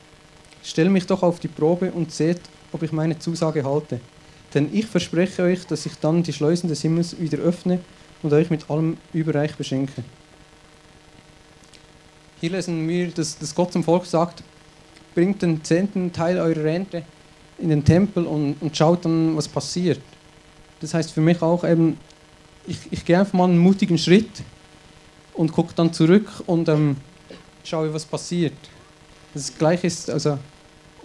Stell 0.67 0.89
mich 0.89 1.05
doch 1.05 1.21
auf 1.21 1.39
die 1.39 1.47
Probe 1.47 1.91
und 1.91 2.11
seht, 2.11 2.41
ob 2.71 2.81
ich 2.81 2.91
meine 2.91 3.19
Zusage 3.19 3.63
halte. 3.63 3.99
Denn 4.55 4.69
ich 4.73 4.87
verspreche 4.87 5.43
euch, 5.43 5.67
dass 5.67 5.85
ich 5.85 5.93
dann 5.99 6.23
die 6.23 6.33
Schleusen 6.33 6.67
des 6.67 6.81
Himmels 6.81 7.19
wieder 7.19 7.37
öffne 7.37 7.79
und 8.23 8.33
euch 8.33 8.49
mit 8.49 8.67
allem 8.67 8.97
überreich 9.13 9.55
beschenke. 9.55 10.03
Hier 12.41 12.49
lesen 12.49 12.87
wir, 12.87 13.09
dass, 13.09 13.37
dass 13.37 13.53
Gott 13.53 13.73
zum 13.73 13.83
Volk 13.83 14.05
sagt, 14.07 14.43
bringt 15.13 15.43
den 15.43 15.63
zehnten 15.63 16.11
Teil 16.11 16.39
eurer 16.39 16.63
Rente 16.63 17.03
in 17.59 17.69
den 17.69 17.85
Tempel 17.85 18.25
und, 18.25 18.55
und 18.59 18.75
schaut 18.75 19.05
dann, 19.05 19.37
was 19.37 19.47
passiert. 19.47 20.01
Das 20.81 20.95
heißt 20.95 21.11
für 21.11 21.21
mich 21.21 21.43
auch 21.43 21.63
eben, 21.63 21.99
ich, 22.65 22.79
ich 22.89 23.05
gehe 23.05 23.19
einfach 23.19 23.33
mal 23.33 23.45
einen 23.45 23.59
mutigen 23.59 23.99
Schritt 23.99 24.41
und 25.35 25.51
gucke 25.51 25.73
dann 25.75 25.93
zurück 25.93 26.27
und 26.47 26.67
ähm, 26.69 26.97
schaue, 27.63 27.93
was 27.93 28.05
passiert. 28.05 28.53
Das 29.35 29.55
Gleiche 29.55 29.85
ist, 29.85 30.09
also 30.09 30.39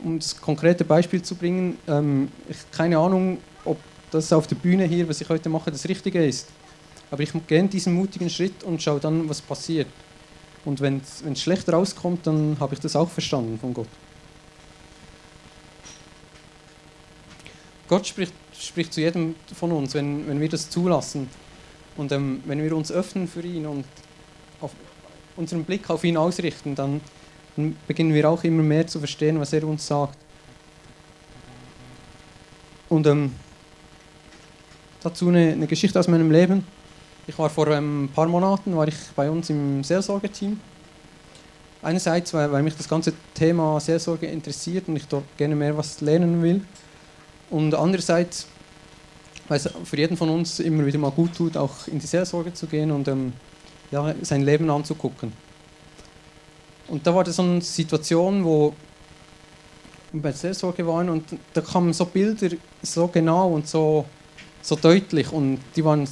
um 0.05 0.19
das 0.19 0.41
konkrete 0.41 0.85
Beispiel 0.85 1.23
zu 1.23 1.35
bringen, 1.35 1.79
ähm, 1.89 2.31
ich 2.49 2.57
keine 2.71 2.99
Ahnung, 2.99 3.39
ob 3.65 3.79
das 4.11 4.33
auf 4.33 4.47
der 4.47 4.57
Bühne 4.57 4.85
hier, 4.85 5.09
was 5.09 5.21
ich 5.21 5.29
heute 5.29 5.49
mache, 5.49 5.71
das 5.71 5.89
Richtige 5.89 6.25
ist. 6.25 6.49
Aber 7.11 7.23
ich 7.23 7.33
gehe 7.47 7.65
diesen 7.65 7.95
mutigen 7.95 8.31
Schritt 8.31 8.63
und 8.63 8.83
schaue 8.83 9.01
dann, 9.01 9.29
was 9.29 9.41
passiert. 9.41 9.89
Und 10.65 10.81
wenn 10.81 11.01
es 11.01 11.43
schlecht 11.43 11.69
rauskommt, 11.69 12.27
dann 12.27 12.57
habe 12.61 12.75
ich 12.75 12.81
das 12.81 12.95
auch 12.95 13.09
verstanden 13.09 13.59
von 13.59 13.75
Gott. 13.75 13.89
Gott 17.89 18.07
spricht, 18.07 18.33
spricht 18.57 18.93
zu 18.93 19.01
jedem 19.01 19.35
von 19.53 19.73
uns, 19.73 19.95
wenn, 19.95 20.29
wenn 20.29 20.41
wir 20.41 20.49
das 20.49 20.71
zulassen 20.71 21.29
und 21.97 22.13
ähm, 22.13 22.41
wenn 22.47 22.63
wir 22.63 22.77
uns 22.77 22.93
öffnen 22.93 23.27
für 23.27 23.43
ihn 23.43 23.67
und 23.67 23.85
unseren 25.37 25.65
Blick 25.65 25.91
auf 25.91 26.05
ihn 26.05 26.17
ausrichten, 26.17 26.75
dann, 26.75 27.01
dann 27.61 27.77
beginnen 27.87 28.15
wir 28.15 28.29
auch 28.29 28.43
immer 28.45 28.63
mehr 28.63 28.87
zu 28.87 28.99
verstehen, 28.99 29.39
was 29.39 29.53
er 29.53 29.65
uns 29.65 29.87
sagt. 29.87 30.17
Und 32.89 33.07
ähm, 33.07 33.33
dazu 35.03 35.29
eine, 35.29 35.53
eine 35.53 35.67
Geschichte 35.67 35.99
aus 35.99 36.09
meinem 36.09 36.31
Leben. 36.31 36.67
Ich 37.27 37.39
war 37.39 37.51
vor 37.51 37.69
ähm, 37.69 38.05
ein 38.05 38.09
paar 38.09 38.27
Monaten 38.27 38.77
war 38.77 38.89
ich 38.89 38.97
bei 39.15 39.31
uns 39.31 39.51
im 39.51 39.85
Seelsorgeteam. 39.85 40.59
Einerseits, 41.83 42.35
weil, 42.35 42.51
weil 42.51 42.63
mich 42.63 42.77
das 42.77 42.89
ganze 42.89 43.13
Thema 43.35 43.79
Seelsorge 43.81 44.27
interessiert 44.27 44.89
und 44.89 44.97
ich 44.97 45.07
dort 45.07 45.25
gerne 45.37 45.55
mehr 45.55 45.77
was 45.77 46.01
lernen 46.01 46.43
will. 46.43 46.63
Und 47.49 47.75
andererseits, 47.75 48.47
weil 49.49 49.59
es 49.59 49.69
für 49.85 49.97
jeden 49.97 50.17
von 50.17 50.29
uns 50.29 50.61
immer 50.61 50.85
wieder 50.85 50.99
mal 50.99 51.11
gut 51.11 51.35
tut, 51.35 51.57
auch 51.57 51.87
in 51.87 51.99
die 51.99 52.07
Seelsorge 52.07 52.53
zu 52.53 52.67
gehen 52.67 52.91
und 52.91 53.09
ähm, 53.09 53.33
ja, 53.91 54.15
sein 54.23 54.43
Leben 54.43 54.69
anzugucken. 54.69 55.33
Und 56.91 57.07
da 57.07 57.15
war 57.15 57.25
das 57.25 57.37
so 57.37 57.43
eine 57.43 57.61
Situation, 57.61 58.45
wo 58.45 58.75
wir 60.13 60.21
der 60.23 60.33
Seelsorge 60.33 60.85
waren 60.87 61.09
und 61.09 61.25
da 61.53 61.61
kamen 61.61 61.93
so 61.93 62.05
Bilder 62.05 62.57
so 62.83 63.07
genau 63.07 63.49
und 63.49 63.69
so, 63.69 64.05
so 64.61 64.75
deutlich 64.75 65.31
und 65.33 65.61
die 65.77 65.85
waren 65.85 66.07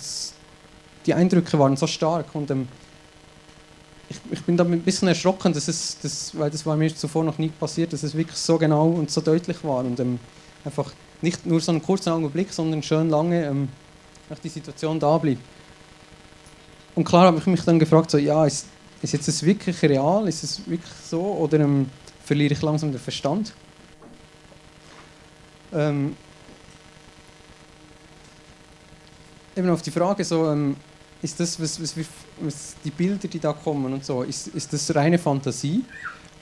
die 1.04 1.14
Eindrücke 1.14 1.58
waren 1.58 1.76
so 1.76 1.86
stark 1.86 2.26
und 2.34 2.50
ähm, 2.50 2.68
ich, 4.08 4.18
ich, 4.30 4.42
bin 4.44 4.56
da 4.56 4.64
ein 4.64 4.80
bisschen 4.82 5.08
erschrocken, 5.08 5.52
dass 5.52 5.66
es, 5.68 5.98
das, 6.00 6.38
weil 6.38 6.50
das 6.50 6.64
war 6.64 6.76
mir 6.76 6.94
zuvor 6.94 7.24
noch 7.24 7.38
nie 7.38 7.48
passiert, 7.48 7.92
dass 7.92 8.04
es 8.04 8.14
wirklich 8.14 8.38
so 8.38 8.56
genau 8.56 8.88
und 8.88 9.10
so 9.10 9.20
deutlich 9.20 9.62
war 9.64 9.78
und 9.78 9.98
ähm, 9.98 10.20
einfach 10.64 10.92
nicht 11.20 11.44
nur 11.44 11.60
so 11.60 11.72
einen 11.72 11.82
kurzen 11.82 12.10
Augenblick, 12.10 12.52
sondern 12.52 12.82
schön 12.82 13.10
lange 13.10 13.46
ähm, 13.46 13.68
die 14.44 14.48
Situation 14.48 15.00
da 15.00 15.18
blieb. 15.18 15.40
Und 16.94 17.04
klar 17.04 17.26
habe 17.26 17.38
ich 17.38 17.46
mich 17.46 17.62
dann 17.64 17.78
gefragt, 17.78 18.10
so, 18.10 18.18
ja, 18.18 18.46
ist, 18.46 18.66
ist 19.02 19.12
jetzt 19.12 19.28
das 19.28 19.42
wirklich 19.42 19.80
real, 19.82 20.26
ist 20.28 20.42
es 20.42 20.68
wirklich 20.68 20.92
so 21.08 21.20
oder 21.20 21.60
ähm, 21.60 21.88
verliere 22.24 22.52
ich 22.52 22.62
langsam 22.62 22.90
den 22.90 23.00
Verstand? 23.00 23.52
Ähm, 25.72 26.16
eben 29.56 29.70
auf 29.70 29.82
die 29.82 29.90
Frage 29.90 30.24
so, 30.24 30.50
ähm, 30.50 30.76
ist 31.20 31.38
das, 31.40 31.60
was, 31.60 31.80
was, 31.80 31.94
was, 32.40 32.76
die 32.84 32.90
Bilder, 32.90 33.28
die 33.28 33.38
da 33.38 33.52
kommen 33.52 33.92
und 33.92 34.04
so, 34.04 34.22
ist, 34.22 34.48
ist 34.48 34.72
das 34.72 34.94
reine 34.94 35.18
Fantasie? 35.18 35.84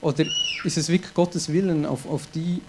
Oder 0.01 0.25
ist 0.63 0.77
es 0.77 0.89
wirklich 0.89 1.13
Gottes 1.13 1.51
Willen? 1.51 1.85
Auf, 1.85 2.07
auf, 2.07 2.27
die, 2.27 2.61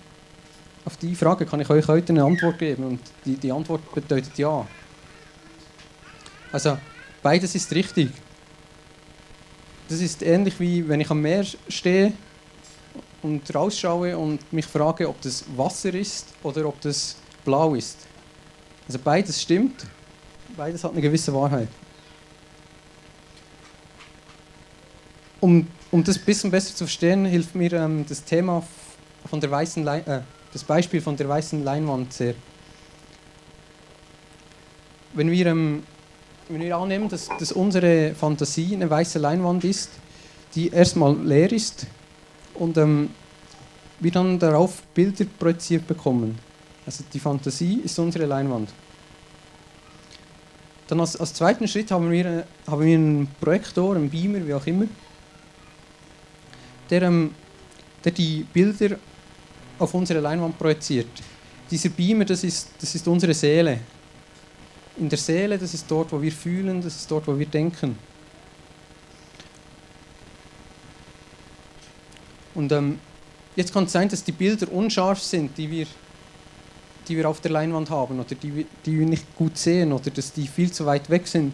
auf 0.85 0.97
die 0.97 1.15
Frage 1.15 1.45
kann 1.45 1.61
ich 1.61 1.69
euch 1.69 1.87
heute 1.87 2.13
eine 2.13 2.25
Antwort 2.25 2.59
geben 2.59 2.85
und 2.85 3.01
die, 3.25 3.37
die 3.37 3.53
Antwort 3.53 3.93
bedeutet 3.95 4.37
ja. 4.39 4.67
Also 6.51 6.79
beides 7.23 7.55
ist 7.55 7.73
richtig. 7.75 8.11
Das 9.89 10.01
ist 10.01 10.23
ähnlich 10.23 10.61
wie 10.61 10.87
wenn 10.89 11.01
ich 11.01 11.11
am 11.11 11.21
Meer 11.23 11.45
stehe 11.69 12.13
und 13.23 13.55
rausschaue 13.55 14.17
und 14.17 14.53
mich 14.53 14.67
frage, 14.67 15.09
ob 15.09 15.21
das 15.23 15.45
Wasser 15.57 15.93
ist 15.95 16.27
oder 16.43 16.67
ob 16.67 16.81
das 16.81 17.17
blau 17.45 17.75
ist. 17.75 18.07
Also 18.87 18.99
beides 19.03 19.43
stimmt, 19.43 19.87
beides 20.57 20.85
hat 20.85 20.93
eine 20.93 21.01
gewisse 21.01 21.33
Wahrheit. 21.35 21.69
um, 25.41 25.67
um 25.91 26.05
das 26.05 26.19
ein 26.19 26.25
bisschen 26.25 26.51
besser 26.51 26.75
zu 26.75 26.85
verstehen, 26.85 27.25
hilft 27.25 27.55
mir 27.55 27.73
ähm, 27.73 28.05
das 28.09 28.25
Thema 28.25 28.63
von 29.27 29.41
der 29.41 29.51
weißen 29.51 29.85
Lein 29.85 30.07
äh, 30.07 30.21
das 30.53 30.65
Beispiel 30.65 31.01
von 31.01 31.17
der 31.17 31.29
weißen 31.29 31.63
Leinwand 31.63 32.13
sehr. 32.13 32.35
Wenn 35.13 35.31
wir, 35.31 35.47
ähm, 35.47 35.83
wenn 36.49 36.61
wir 36.61 36.77
annehmen, 36.77 37.09
dass, 37.09 37.29
dass 37.39 37.53
unsere 37.53 38.15
Fantasie 38.15 38.75
eine 38.75 38.89
weiße 38.89 39.19
Leinwand 39.19 39.65
ist, 39.65 39.91
die 40.55 40.69
erstmal 40.69 41.17
leer 41.17 41.53
ist 41.53 41.87
und 42.55 42.77
ähm, 42.79 43.11
wir 44.01 44.11
dann 44.11 44.39
darauf 44.39 44.83
Bilder 44.95 45.25
projiziert 45.39 45.87
bekommen. 45.87 46.39
Also 46.87 47.05
die 47.13 47.21
Fantasie 47.21 47.81
ist 47.85 47.99
unsere 47.99 48.27
Leinwand. 48.27 48.71
Dann 50.87 51.01
als, 51.01 51.17
als 51.17 51.35
zweiten 51.35 51.69
Schritt 51.69 51.91
haben 51.91 52.11
wir, 52.11 52.25
äh, 52.25 52.45
haben 52.67 52.85
wir 52.85 52.95
einen 52.95 53.29
Projektor, 53.41 53.95
einen 53.97 54.09
Beamer, 54.09 54.47
wie 54.47 54.55
auch 54.55 54.67
immer 54.67 54.87
der, 56.91 57.03
ähm, 57.03 57.35
der 58.05 58.13
die 58.13 58.45
Bilder 58.53 58.97
auf 59.79 59.95
unsere 59.95 60.21
Leinwand 60.21 60.59
projiziert. 60.59 61.09
Dieser 61.71 61.91
Beamer, 61.91 62.25
das 62.25 62.45
ist, 62.45 62.71
das 62.81 62.95
ist 62.95 63.07
unsere 63.07 63.35
Seele. 63.35 63.81
In 64.99 65.09
der 65.09 65.19
Seele, 65.19 65.59
das 65.59 65.75
ist 65.75 65.89
dort, 65.89 66.11
wo 66.13 66.21
wir 66.21 66.33
fühlen, 66.33 66.83
das 66.83 66.97
ist 66.97 67.11
dort, 67.11 67.27
wo 67.27 67.39
wir 67.39 67.47
denken. 67.47 67.97
Und 72.55 72.73
ähm, 72.73 72.99
jetzt 73.55 73.73
kann 73.73 73.85
es 73.85 73.93
sein, 73.93 74.09
dass 74.09 74.25
die 74.25 74.33
Bilder 74.33 74.71
unscharf 74.73 75.23
sind, 75.23 75.57
die 75.57 75.71
wir, 75.71 75.87
die 77.07 77.17
wir 77.17 77.29
auf 77.29 77.41
der 77.41 77.53
Leinwand 77.53 77.89
haben 77.89 78.19
oder 78.19 78.35
die, 78.35 78.67
die 78.85 78.99
wir 78.99 79.07
nicht 79.07 79.37
gut 79.37 79.57
sehen 79.57 79.93
oder 79.93 80.11
dass 80.11 80.33
die 80.33 80.49
viel 80.49 80.73
zu 80.73 80.85
weit 80.85 81.09
weg 81.09 81.29
sind. 81.29 81.53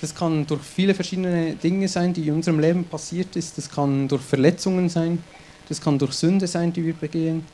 Das 0.00 0.14
kann 0.14 0.46
durch 0.46 0.62
viele 0.62 0.94
verschiedene 0.94 1.56
Dinge 1.56 1.88
sein, 1.88 2.12
die 2.12 2.28
in 2.28 2.34
unserem 2.34 2.60
Leben 2.60 2.84
passiert 2.84 3.34
ist. 3.34 3.58
Das 3.58 3.68
kann 3.68 4.06
durch 4.06 4.22
Verletzungen 4.22 4.88
sein, 4.88 5.24
das 5.68 5.80
kann 5.80 5.98
durch 5.98 6.12
Sünde 6.12 6.46
sein, 6.46 6.72
die 6.72 6.84
wir 6.84 6.94
begehen. 6.94 7.44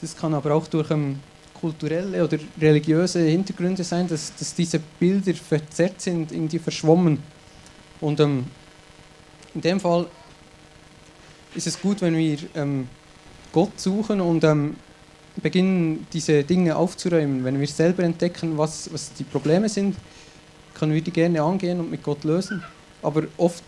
Das 0.00 0.16
kann 0.16 0.34
aber 0.34 0.54
auch 0.54 0.66
durch 0.66 0.90
ähm, 0.90 1.20
kulturelle 1.60 2.24
oder 2.24 2.38
religiöse 2.60 3.20
Hintergründe 3.20 3.84
sein, 3.84 4.06
dass, 4.08 4.34
dass 4.36 4.54
diese 4.54 4.80
Bilder 5.00 5.34
verzerrt 5.34 6.00
sind, 6.00 6.32
irgendwie 6.32 6.58
verschwommen. 6.58 7.22
Und 8.00 8.20
ähm, 8.20 8.44
in 9.54 9.60
dem 9.60 9.80
Fall 9.80 10.06
ist 11.54 11.66
es 11.66 11.80
gut, 11.80 12.02
wenn 12.02 12.16
wir 12.16 12.38
ähm, 12.54 12.88
Gott 13.52 13.80
suchen 13.80 14.20
und 14.20 14.44
ähm, 14.44 14.76
beginnen, 15.42 16.06
diese 16.12 16.44
Dinge 16.44 16.76
aufzuräumen. 16.76 17.44
Wenn 17.44 17.58
wir 17.58 17.66
selber 17.66 18.02
entdecken, 18.02 18.56
was, 18.58 18.92
was 18.92 19.12
die 19.14 19.24
Probleme 19.24 19.68
sind, 19.68 19.96
können 20.74 20.92
wir 20.92 21.00
die 21.00 21.10
gerne 21.10 21.42
angehen 21.42 21.80
und 21.80 21.90
mit 21.90 22.02
Gott 22.02 22.24
lösen. 22.24 22.62
Aber 23.02 23.24
oft, 23.36 23.64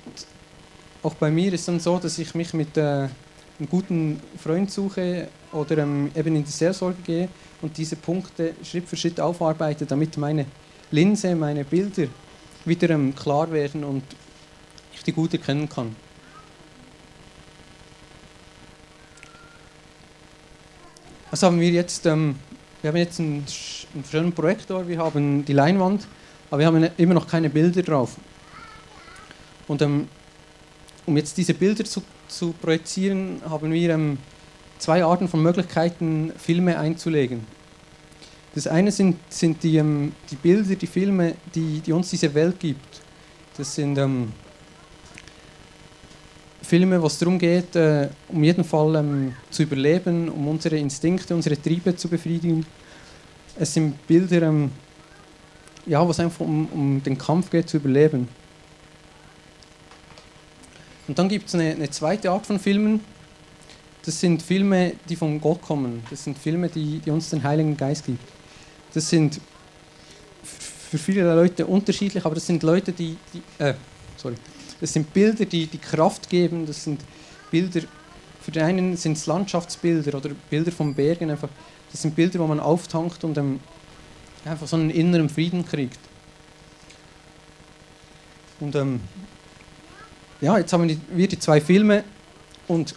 auch 1.02 1.14
bei 1.14 1.30
mir, 1.30 1.52
ist 1.52 1.60
es 1.60 1.66
dann 1.66 1.80
so, 1.80 1.98
dass 1.98 2.18
ich 2.18 2.34
mich 2.34 2.52
mit 2.54 2.76
äh, 2.76 2.80
einem 2.80 3.68
guten 3.70 4.20
Freund 4.42 4.70
suche 4.70 5.28
oder 5.52 5.78
ähm, 5.78 6.10
eben 6.14 6.36
in 6.36 6.44
die 6.44 6.50
Seelsorge 6.50 7.02
gehe 7.02 7.28
und 7.62 7.76
diese 7.76 7.96
Punkte 7.96 8.54
Schritt 8.62 8.88
für 8.88 8.96
Schritt 8.96 9.20
aufarbeite, 9.20 9.86
damit 9.86 10.16
meine 10.16 10.46
Linse, 10.90 11.34
meine 11.34 11.64
Bilder 11.64 12.08
wieder 12.64 12.90
ähm, 12.90 13.14
klar 13.14 13.50
werden 13.50 13.84
und 13.84 14.02
ich 14.92 15.02
die 15.02 15.12
gut 15.12 15.32
erkennen 15.32 15.68
kann. 15.68 15.94
Was 21.30 21.42
haben 21.42 21.60
wir 21.60 21.70
jetzt? 21.70 22.06
Ähm, 22.06 22.36
wir 22.80 22.88
haben 22.88 22.96
jetzt 22.96 23.20
einen, 23.20 23.44
einen 23.94 24.04
schönen 24.04 24.32
Projektor, 24.32 24.86
wir 24.86 24.98
haben 24.98 25.44
die 25.44 25.52
Leinwand, 25.52 26.06
aber 26.50 26.60
wir 26.60 26.66
haben 26.66 26.88
immer 26.96 27.14
noch 27.14 27.26
keine 27.26 27.50
Bilder 27.50 27.82
drauf. 27.82 28.16
Und 29.66 29.82
ähm, 29.82 30.08
um 31.04 31.16
jetzt 31.16 31.36
diese 31.36 31.54
Bilder 31.54 31.84
zu, 31.84 32.02
zu 32.28 32.52
projizieren, 32.52 33.42
haben 33.48 33.72
wir 33.72 33.90
ähm, 33.90 34.18
zwei 34.78 35.04
Arten 35.04 35.28
von 35.28 35.42
Möglichkeiten, 35.42 36.32
Filme 36.38 36.78
einzulegen. 36.78 37.46
Das 38.54 38.66
eine 38.66 38.90
sind, 38.90 39.16
sind 39.28 39.62
die, 39.62 39.76
ähm, 39.76 40.12
die 40.30 40.36
Bilder, 40.36 40.74
die 40.74 40.86
Filme, 40.86 41.34
die, 41.54 41.80
die 41.80 41.92
uns 41.92 42.10
diese 42.10 42.32
Welt 42.34 42.58
gibt. 42.58 43.02
Das 43.56 43.74
sind 43.74 43.98
ähm, 43.98 44.32
Filme, 46.62 47.00
wo 47.00 47.06
es 47.06 47.18
darum 47.18 47.38
geht, 47.38 47.76
äh, 47.76 48.08
um 48.28 48.42
jeden 48.42 48.64
Fall 48.64 48.96
ähm, 48.96 49.34
zu 49.50 49.62
überleben, 49.62 50.28
um 50.28 50.48
unsere 50.48 50.76
Instinkte, 50.76 51.34
unsere 51.34 51.60
Triebe 51.60 51.94
zu 51.94 52.08
befriedigen. 52.08 52.64
Es 53.58 53.74
sind 53.74 54.06
Bilder, 54.06 54.42
ähm, 54.42 54.70
ja, 55.86 56.06
wo 56.06 56.10
es 56.10 56.20
einfach 56.20 56.40
um, 56.40 56.66
um 56.66 57.02
den 57.02 57.16
Kampf 57.16 57.50
geht, 57.50 57.68
zu 57.68 57.78
überleben. 57.78 58.28
Und 61.06 61.18
dann 61.18 61.28
gibt 61.28 61.48
es 61.48 61.54
eine, 61.54 61.70
eine 61.70 61.90
zweite 61.90 62.30
Art 62.30 62.46
von 62.46 62.58
Filmen, 62.58 63.00
das 64.04 64.20
sind 64.20 64.42
Filme, 64.42 64.94
die 65.08 65.16
von 65.16 65.40
Gott 65.40 65.60
kommen. 65.62 66.02
Das 66.10 66.24
sind 66.24 66.38
Filme, 66.38 66.68
die, 66.68 66.98
die 66.98 67.10
uns 67.10 67.30
den 67.30 67.42
Heiligen 67.42 67.76
Geist 67.76 68.06
gibt. 68.06 68.20
Das 68.94 69.08
sind 69.08 69.40
für 70.42 70.98
viele 70.98 71.34
Leute 71.34 71.66
unterschiedlich, 71.66 72.24
aber 72.24 72.34
das 72.34 72.46
sind 72.46 72.62
Leute, 72.62 72.92
die, 72.92 73.16
die 73.34 73.42
äh, 73.62 73.74
sorry, 74.16 74.36
das 74.80 74.92
sind 74.92 75.12
Bilder, 75.12 75.44
die 75.44 75.66
die 75.66 75.78
Kraft 75.78 76.28
geben. 76.30 76.66
Das 76.66 76.84
sind 76.84 77.00
Bilder, 77.50 77.82
für 78.40 78.50
den 78.50 78.62
einen 78.62 78.96
sind 78.96 79.16
es 79.16 79.26
Landschaftsbilder 79.26 80.16
oder 80.16 80.30
Bilder 80.48 80.72
von 80.72 80.94
Bergen. 80.94 81.30
Einfach. 81.30 81.50
Das 81.90 82.02
sind 82.02 82.14
Bilder, 82.14 82.38
wo 82.38 82.46
man 82.46 82.60
auftankt 82.60 83.24
und 83.24 83.36
ähm, 83.38 83.60
einfach 84.44 84.66
so 84.66 84.76
einen 84.76 84.90
inneren 84.90 85.28
Frieden 85.28 85.66
kriegt. 85.66 85.98
Und 88.60 88.74
ähm, 88.74 89.00
ja, 90.40 90.58
jetzt 90.58 90.72
haben 90.72 90.88
wir 90.88 90.94
die, 90.94 91.00
wir 91.10 91.28
die 91.28 91.38
zwei 91.38 91.60
Filme 91.60 92.04
und 92.66 92.94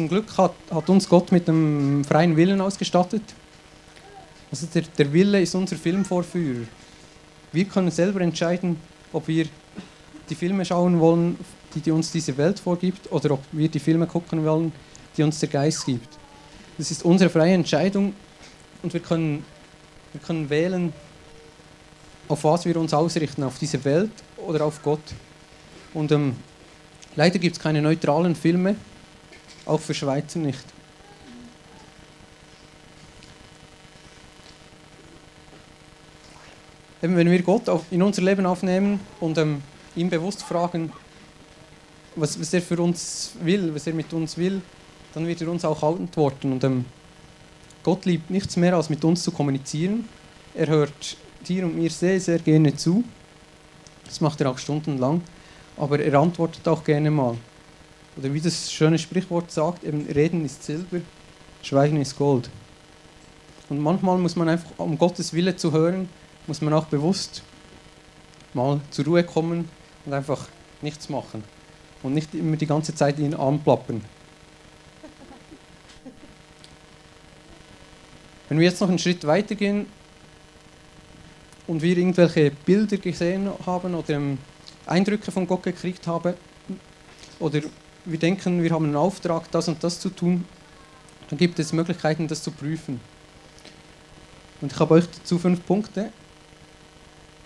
zum 0.00 0.08
Glück 0.08 0.38
hat, 0.38 0.54
hat 0.70 0.88
uns 0.88 1.06
Gott 1.06 1.30
mit 1.30 1.46
einem 1.46 2.02
freien 2.06 2.34
Willen 2.34 2.62
ausgestattet. 2.62 3.22
Also 4.50 4.66
der, 4.72 4.82
der 4.96 5.12
Wille 5.12 5.42
ist 5.42 5.54
unser 5.54 5.76
Filmvorführer. 5.76 6.66
Wir 7.52 7.66
können 7.66 7.90
selber 7.90 8.22
entscheiden, 8.22 8.78
ob 9.12 9.28
wir 9.28 9.46
die 10.30 10.34
Filme 10.34 10.64
schauen 10.64 10.98
wollen, 11.00 11.36
die, 11.74 11.80
die 11.80 11.90
uns 11.90 12.10
diese 12.10 12.34
Welt 12.38 12.58
vorgibt, 12.58 13.12
oder 13.12 13.32
ob 13.32 13.42
wir 13.52 13.68
die 13.68 13.78
Filme 13.78 14.06
gucken 14.06 14.42
wollen, 14.42 14.72
die 15.18 15.22
uns 15.22 15.38
der 15.38 15.50
Geist 15.50 15.84
gibt. 15.84 16.08
Das 16.78 16.90
ist 16.90 17.04
unsere 17.04 17.28
freie 17.28 17.52
Entscheidung 17.52 18.14
und 18.82 18.94
wir 18.94 19.00
können, 19.00 19.44
wir 20.12 20.22
können 20.22 20.48
wählen, 20.48 20.94
auf 22.26 22.42
was 22.44 22.64
wir 22.64 22.76
uns 22.78 22.94
ausrichten, 22.94 23.42
auf 23.42 23.58
diese 23.58 23.84
Welt 23.84 24.12
oder 24.38 24.64
auf 24.64 24.82
Gott. 24.82 25.02
Und 25.92 26.10
ähm, 26.10 26.36
leider 27.16 27.38
gibt 27.38 27.56
es 27.56 27.62
keine 27.62 27.82
neutralen 27.82 28.34
Filme, 28.34 28.76
auch 29.70 29.80
für 29.80 29.94
Schweizer 29.94 30.38
nicht. 30.38 30.64
Eben, 37.02 37.16
wenn 37.16 37.30
wir 37.30 37.42
Gott 37.42 37.62
in 37.90 38.02
unser 38.02 38.22
Leben 38.22 38.44
aufnehmen 38.44 39.00
und 39.20 39.38
ähm, 39.38 39.62
ihn 39.96 40.10
bewusst 40.10 40.42
fragen, 40.42 40.92
was, 42.14 42.38
was, 42.38 42.52
er 42.52 42.60
für 42.60 42.78
uns 42.82 43.32
will, 43.40 43.74
was 43.74 43.86
er 43.86 43.94
mit 43.94 44.12
uns 44.12 44.36
will, 44.36 44.60
dann 45.14 45.26
wird 45.26 45.40
er 45.40 45.48
uns 45.48 45.64
auch 45.64 45.82
antworten. 45.82 46.52
Und 46.52 46.64
ähm, 46.64 46.84
Gott 47.82 48.04
liebt 48.04 48.28
nichts 48.28 48.56
mehr, 48.56 48.76
als 48.76 48.90
mit 48.90 49.02
uns 49.04 49.22
zu 49.22 49.30
kommunizieren. 49.30 50.08
Er 50.54 50.66
hört 50.66 51.16
dir 51.48 51.64
und 51.64 51.76
mir 51.76 51.88
sehr, 51.88 52.20
sehr 52.20 52.38
gerne 52.38 52.76
zu. 52.76 53.02
Das 54.04 54.20
macht 54.20 54.40
er 54.42 54.50
auch 54.50 54.58
stundenlang. 54.58 55.22
Aber 55.78 56.00
er 56.00 56.20
antwortet 56.20 56.68
auch 56.68 56.84
gerne 56.84 57.10
mal 57.10 57.36
oder 58.16 58.32
wie 58.32 58.40
das 58.40 58.72
schöne 58.72 58.98
Sprichwort 58.98 59.50
sagt, 59.50 59.84
eben 59.84 60.06
Reden 60.06 60.44
ist 60.44 60.64
Silber, 60.64 61.00
Schweigen 61.62 62.00
ist 62.00 62.16
Gold. 62.16 62.50
Und 63.68 63.78
manchmal 63.78 64.18
muss 64.18 64.36
man 64.36 64.48
einfach, 64.48 64.70
um 64.78 64.98
Gottes 64.98 65.32
Wille 65.32 65.56
zu 65.56 65.72
hören, 65.72 66.08
muss 66.46 66.60
man 66.60 66.72
auch 66.72 66.86
bewusst 66.86 67.42
mal 68.52 68.80
zur 68.90 69.04
Ruhe 69.04 69.22
kommen 69.22 69.68
und 70.04 70.12
einfach 70.12 70.48
nichts 70.82 71.08
machen. 71.08 71.44
Und 72.02 72.14
nicht 72.14 72.34
immer 72.34 72.56
die 72.56 72.66
ganze 72.66 72.94
Zeit 72.94 73.18
ihn 73.18 73.34
anplappern. 73.34 74.02
Wenn 78.48 78.58
wir 78.58 78.66
jetzt 78.66 78.80
noch 78.80 78.88
einen 78.88 78.98
Schritt 78.98 79.24
weiter 79.24 79.54
gehen 79.54 79.86
und 81.68 81.82
wir 81.82 81.96
irgendwelche 81.96 82.50
Bilder 82.50 82.96
gesehen 82.96 83.48
haben 83.64 83.94
oder 83.94 84.20
Eindrücke 84.86 85.30
von 85.30 85.46
Gott 85.46 85.62
gekriegt 85.62 86.08
haben 86.08 86.34
oder 87.38 87.60
wir 88.10 88.18
denken, 88.18 88.62
wir 88.62 88.70
haben 88.70 88.86
einen 88.86 88.96
Auftrag, 88.96 89.50
das 89.50 89.68
und 89.68 89.82
das 89.82 90.00
zu 90.00 90.10
tun, 90.10 90.44
dann 91.28 91.38
gibt 91.38 91.58
es 91.58 91.72
Möglichkeiten, 91.72 92.26
das 92.26 92.42
zu 92.42 92.50
prüfen. 92.50 93.00
Und 94.60 94.72
ich 94.72 94.78
habe 94.78 94.94
euch 94.94 95.06
dazu 95.06 95.38
fünf 95.38 95.64
Punkte, 95.64 96.12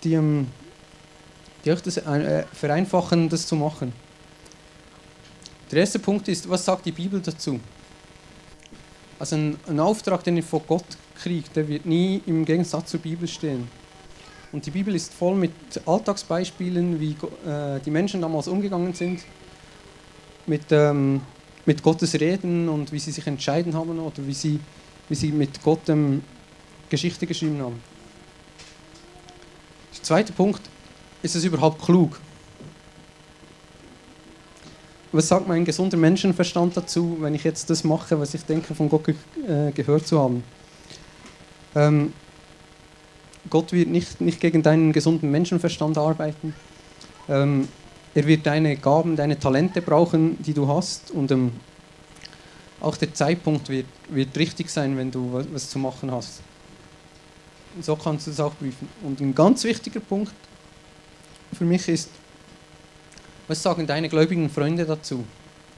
die, 0.03 0.13
ähm, 0.13 0.47
die 1.63 1.71
euch 1.71 1.81
das 1.81 1.97
äh, 1.97 2.43
vereinfachen, 2.51 3.29
das 3.29 3.47
zu 3.47 3.55
machen. 3.55 3.93
Der 5.71 5.79
erste 5.79 5.99
Punkt 5.99 6.27
ist, 6.27 6.49
was 6.49 6.65
sagt 6.65 6.85
die 6.85 6.91
Bibel 6.91 7.21
dazu? 7.21 7.59
Also 9.17 9.35
ein, 9.35 9.57
ein 9.67 9.79
Auftrag, 9.79 10.23
den 10.23 10.37
ihr 10.37 10.43
von 10.43 10.61
Gott 10.67 10.85
kriegt, 11.15 11.55
der 11.55 11.67
wird 11.67 11.85
nie 11.85 12.21
im 12.25 12.43
Gegensatz 12.43 12.91
zur 12.91 12.99
Bibel 12.99 13.27
stehen. 13.27 13.67
Und 14.51 14.65
die 14.65 14.71
Bibel 14.71 14.93
ist 14.95 15.13
voll 15.13 15.35
mit 15.35 15.51
Alltagsbeispielen, 15.85 16.99
wie 16.99 17.15
äh, 17.47 17.79
die 17.79 17.91
Menschen 17.91 18.21
damals 18.21 18.47
umgegangen 18.47 18.93
sind 18.93 19.21
mit, 20.47 20.71
ähm, 20.71 21.21
mit 21.65 21.83
Gottes 21.83 22.13
Reden 22.19 22.69
und 22.69 22.91
wie 22.91 22.99
sie 22.99 23.11
sich 23.11 23.25
entscheiden 23.27 23.73
haben 23.73 23.99
oder 23.99 24.25
wie 24.25 24.33
sie, 24.33 24.59
wie 25.09 25.15
sie 25.15 25.31
mit 25.31 25.61
Gott 25.63 25.89
ähm, 25.89 26.23
Geschichte 26.89 27.25
geschrieben 27.25 27.61
haben. 27.61 27.81
Der 29.95 30.03
zweite 30.03 30.33
Punkt, 30.33 30.61
ist 31.23 31.35
es 31.35 31.43
überhaupt 31.43 31.81
klug? 31.81 32.19
Was 35.11 35.29
sagt 35.29 35.47
mein 35.47 35.63
gesunder 35.63 35.97
Menschenverstand 35.97 36.75
dazu, 36.75 37.17
wenn 37.21 37.33
ich 37.33 37.43
jetzt 37.43 37.69
das 37.69 37.83
mache, 37.83 38.19
was 38.19 38.33
ich 38.33 38.43
denke, 38.43 38.75
von 38.75 38.89
Gott 38.89 39.05
ge 39.05 39.15
äh, 39.47 39.71
gehört 39.71 40.05
zu 40.05 40.19
haben? 40.19 40.43
Ähm, 41.73 42.13
Gott 43.49 43.71
wird 43.71 43.89
nicht, 43.89 44.21
nicht 44.21 44.39
gegen 44.39 44.61
deinen 44.61 44.91
gesunden 44.91 45.31
Menschenverstand 45.31 45.97
arbeiten. 45.97 46.53
Ähm, 47.29 47.67
er 48.15 48.25
wird 48.25 48.45
deine 48.45 48.75
Gaben, 48.77 49.15
deine 49.15 49.37
Talente 49.37 49.81
brauchen, 49.81 50.41
die 50.41 50.53
du 50.53 50.67
hast. 50.67 51.11
Und 51.11 51.31
ähm, 51.31 51.51
auch 52.81 52.97
der 52.97 53.13
Zeitpunkt 53.13 53.69
wird, 53.69 53.85
wird 54.09 54.35
richtig 54.37 54.69
sein, 54.69 54.97
wenn 54.97 55.11
du 55.11 55.33
was, 55.33 55.45
was 55.53 55.69
zu 55.69 55.77
machen 55.77 56.11
hast. 56.11 56.41
Und 57.75 57.85
so 57.85 57.95
kannst 57.95 58.25
du 58.25 58.31
es 58.31 58.39
auch 58.39 58.57
prüfen. 58.57 58.89
Und 59.03 59.19
ein 59.19 59.35
ganz 59.35 59.63
wichtiger 59.63 59.99
Punkt 59.99 60.33
für 61.53 61.65
mich 61.65 61.87
ist, 61.87 62.09
was 63.47 63.61
sagen 63.61 63.85
deine 63.85 64.09
gläubigen 64.09 64.49
Freunde 64.49 64.85
dazu? 64.85 65.23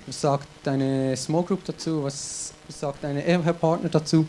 Was 0.06 0.22
sagt 0.22 0.48
deine 0.64 1.18
Small 1.18 1.44
Group 1.44 1.66
dazu? 1.66 2.04
Was, 2.04 2.54
was 2.66 2.80
sagt 2.80 3.04
deine 3.04 3.26
Ehepartner 3.26 3.90
dazu? 3.90 4.26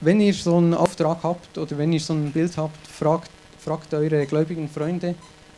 wenn 0.00 0.20
ihr 0.20 0.32
so 0.34 0.56
einen 0.56 0.74
Auftrag 0.74 1.18
habt 1.22 1.58
oder 1.58 1.76
wenn 1.76 1.92
ihr 1.92 2.00
so 2.00 2.14
ein 2.14 2.32
Bild 2.32 2.56
habt, 2.56 2.86
fragt, 2.86 3.30
fragt 3.58 3.92
eure 3.92 4.26
gläubigen 4.26 4.68
Freunde, 4.68 5.14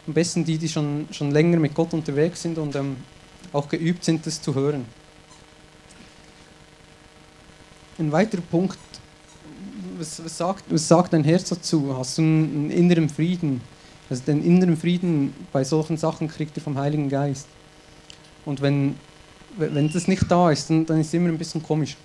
am 0.07 0.15
besten 0.15 0.45
die, 0.45 0.59
die 0.59 0.69
schon, 0.69 1.07
schon 1.11 1.31
länger 1.31 1.59
mit 1.59 1.75
Gott 1.75 1.93
unterwegs 1.95 2.43
sind 2.43 2.59
und 2.59 2.75
ähm, 2.75 2.97
auch 3.53 3.69
geübt 3.69 4.05
sind, 4.05 4.27
das 4.27 4.41
zu 4.41 4.55
hören. 4.55 4.85
Ein 7.99 8.11
weiterer 8.11 8.43
Punkt, 8.43 8.79
was, 9.99 10.25
was, 10.25 10.37
sagt, 10.37 10.65
was 10.69 10.89
sagt 10.89 11.13
dein 11.13 11.25
Herz 11.25 11.49
dazu? 11.49 11.97
Hast 11.97 12.19
du 12.19 12.23
einen, 12.23 12.45
einen 12.45 12.71
inneren 12.71 13.09
Frieden? 13.09 13.61
Also 14.11 14.25
den 14.25 14.45
inneren 14.45 14.77
Frieden 14.77 15.33
bei 15.53 15.65
solchen 15.65 15.97
Sachen 15.97 16.29
kriegt 16.29 16.57
ihr 16.57 16.63
vom 16.63 16.77
Heiligen 16.77 17.09
Geist. 17.09 17.47
Und 18.45 18.61
wenn, 18.61 18.97
wenn 19.57 19.93
das 19.93 20.09
nicht 20.09 20.29
da 20.31 20.51
ist, 20.51 20.69
dann, 20.69 20.85
dann 20.85 21.01
ist 21.01 21.09
es 21.09 21.15
immer 21.15 21.29
ein 21.29 21.39
bisschen 21.39 21.63
komisch. 21.63 21.97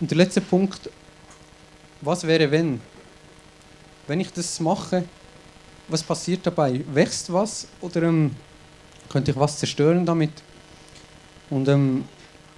Und 0.00 0.10
der 0.10 0.18
letzte 0.18 0.40
Punkt, 0.40 0.90
was 2.00 2.26
wäre 2.26 2.50
wenn? 2.50 2.80
Wenn 4.06 4.20
ich 4.20 4.32
das 4.32 4.60
mache, 4.60 5.04
was 5.88 6.02
passiert 6.02 6.46
dabei? 6.46 6.82
Wächst 6.92 7.32
was 7.32 7.66
oder 7.80 8.02
ähm, 8.02 8.34
könnte 9.08 9.30
ich 9.30 9.36
was 9.36 9.58
zerstören 9.58 10.06
damit? 10.06 10.30
Und 11.50 11.68
ähm, 11.68 12.04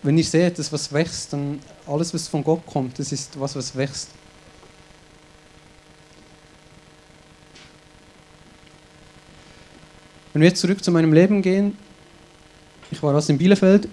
wenn 0.03 0.17
ihr 0.17 0.25
seht, 0.25 0.59
dass 0.59 0.73
was 0.73 0.93
wächst, 0.93 1.33
dann 1.33 1.61
alles, 1.87 2.15
was 2.15 2.29
von 2.29 2.45
Gott 2.45 2.65
kommt, 2.67 2.99
das 2.99 3.13
ist 3.13 3.39
was, 3.39 3.57
was 3.57 3.75
wächst. 3.77 4.11
Wenn 10.33 10.43
wir 10.43 10.49
jetzt 10.49 10.61
zurück 10.61 10.85
zu 10.85 10.93
meinem 10.93 11.13
Leben 11.13 11.43
gehen, 11.43 11.77
ich 12.91 13.03
war 13.03 13.15
aus 13.15 13.29
in 13.29 13.39
Bielefeld. 13.39 13.89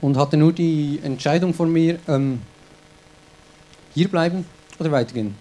Und 0.00 0.16
hatte 0.16 0.36
nur 0.36 0.52
die 0.52 0.98
Entscheidung 1.02 1.54
vor 1.54 1.66
mir, 1.66 1.98
ähm, 2.08 2.40
hier 3.94 4.08
bleiben 4.08 4.44
oder 4.78 4.90
weitergehen. 4.92 5.36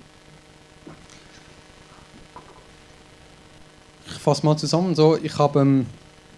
Ich 4.08 4.14
fasse 4.14 4.46
mal 4.46 4.58
zusammen. 4.58 4.94
So, 4.96 5.18
ich, 5.18 5.38
hab, 5.38 5.56
ähm, 5.56 5.88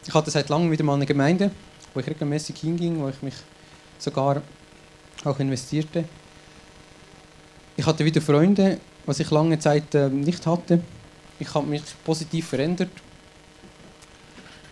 ich 0.06 0.13
hatte 0.13 0.32
seit 0.32 0.49
langem 0.49 0.71
wieder 0.71 0.84
mal 0.84 0.95
eine 0.95 1.06
Gemeinde, 1.06 1.52
wo 1.93 1.99
ich 1.99 2.08
regelmäßig 2.08 2.58
hinging, 2.58 2.99
wo 2.99 3.10
ich 3.10 3.21
mich 3.21 3.36
sogar 3.99 4.41
auch 5.23 5.39
investierte. 5.39 6.06
Ich 7.76 7.86
hatte 7.86 8.06
wieder 8.06 8.21
Freunde, 8.21 8.80
was 9.06 9.19
ich 9.19 9.32
lange 9.32 9.58
Zeit 9.60 9.95
äh, 9.95 10.10
nicht 10.10 10.45
hatte. 10.45 10.82
Ich 11.39 11.54
habe 11.54 11.65
mich 11.67 11.82
positiv 12.06 12.47
verändert 12.47 12.91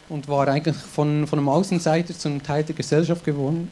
und 0.08 0.28
war 0.28 0.48
eigentlich 0.48 0.76
von, 0.76 1.26
von 1.26 1.40
einem 1.40 1.50
Außenseiter 1.50 2.18
zum 2.18 2.44
Teil 2.44 2.64
der 2.64 2.76
Gesellschaft 2.76 3.24
geworden. 3.24 3.72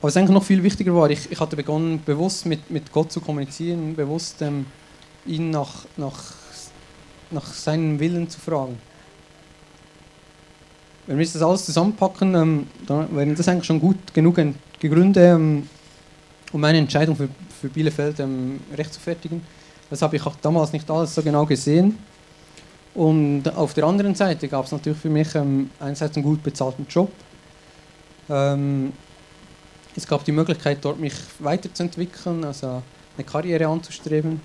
Aber 0.00 0.08
was 0.08 0.16
eigentlich 0.16 0.30
noch 0.30 0.44
viel 0.44 0.62
wichtiger 0.62 0.94
war, 0.94 1.10
ich, 1.10 1.30
ich 1.30 1.38
hatte 1.38 1.56
begonnen, 1.56 2.02
bewusst 2.02 2.46
mit, 2.46 2.70
mit 2.70 2.90
Gott 2.90 3.12
zu 3.12 3.20
kommunizieren, 3.20 3.94
bewusst 3.94 4.40
ähm, 4.40 4.64
ihn 5.26 5.50
nach, 5.50 5.84
nach, 5.98 6.32
nach 7.30 7.44
seinem 7.52 8.00
Willen 8.00 8.28
zu 8.30 8.40
fragen. 8.40 8.78
Wenn 11.06 11.18
wir 11.18 11.26
das 11.26 11.42
alles 11.42 11.66
zusammenpacken, 11.66 12.34
ähm, 12.34 12.66
dann 12.86 13.14
wären 13.14 13.34
das 13.34 13.46
eigentlich 13.46 13.66
schon 13.66 13.78
gut 13.78 14.14
genug 14.14 14.40
Gründe, 14.80 15.20
ähm, 15.20 15.68
um 16.50 16.60
meine 16.62 16.78
Entscheidung 16.78 17.14
für, 17.14 17.28
für 17.60 17.68
Bielefeld 17.68 18.20
ähm, 18.20 18.60
rechtfertigen. 18.74 19.42
Das 19.90 20.00
habe 20.00 20.16
ich 20.16 20.24
auch 20.24 20.36
damals 20.40 20.72
nicht 20.72 20.90
alles 20.90 21.14
so 21.14 21.22
genau 21.22 21.44
gesehen. 21.44 21.98
Und 22.94 23.46
auf 23.54 23.74
der 23.74 23.84
anderen 23.84 24.14
Seite 24.14 24.48
gab 24.48 24.64
es 24.64 24.72
natürlich 24.72 24.98
für 24.98 25.10
mich 25.10 25.34
ähm, 25.34 25.68
einerseits 25.78 26.16
einen 26.16 26.24
gut 26.24 26.42
bezahlten 26.42 26.86
Job. 26.88 27.12
Ähm, 28.30 28.94
es 29.96 30.06
gab 30.06 30.24
die 30.24 30.32
Möglichkeit, 30.32 30.78
dort 30.82 30.98
mich 30.98 31.14
weiterzuentwickeln, 31.38 32.44
also 32.44 32.82
eine 33.16 33.24
Karriere 33.24 33.66
anzustreben. 33.66 34.40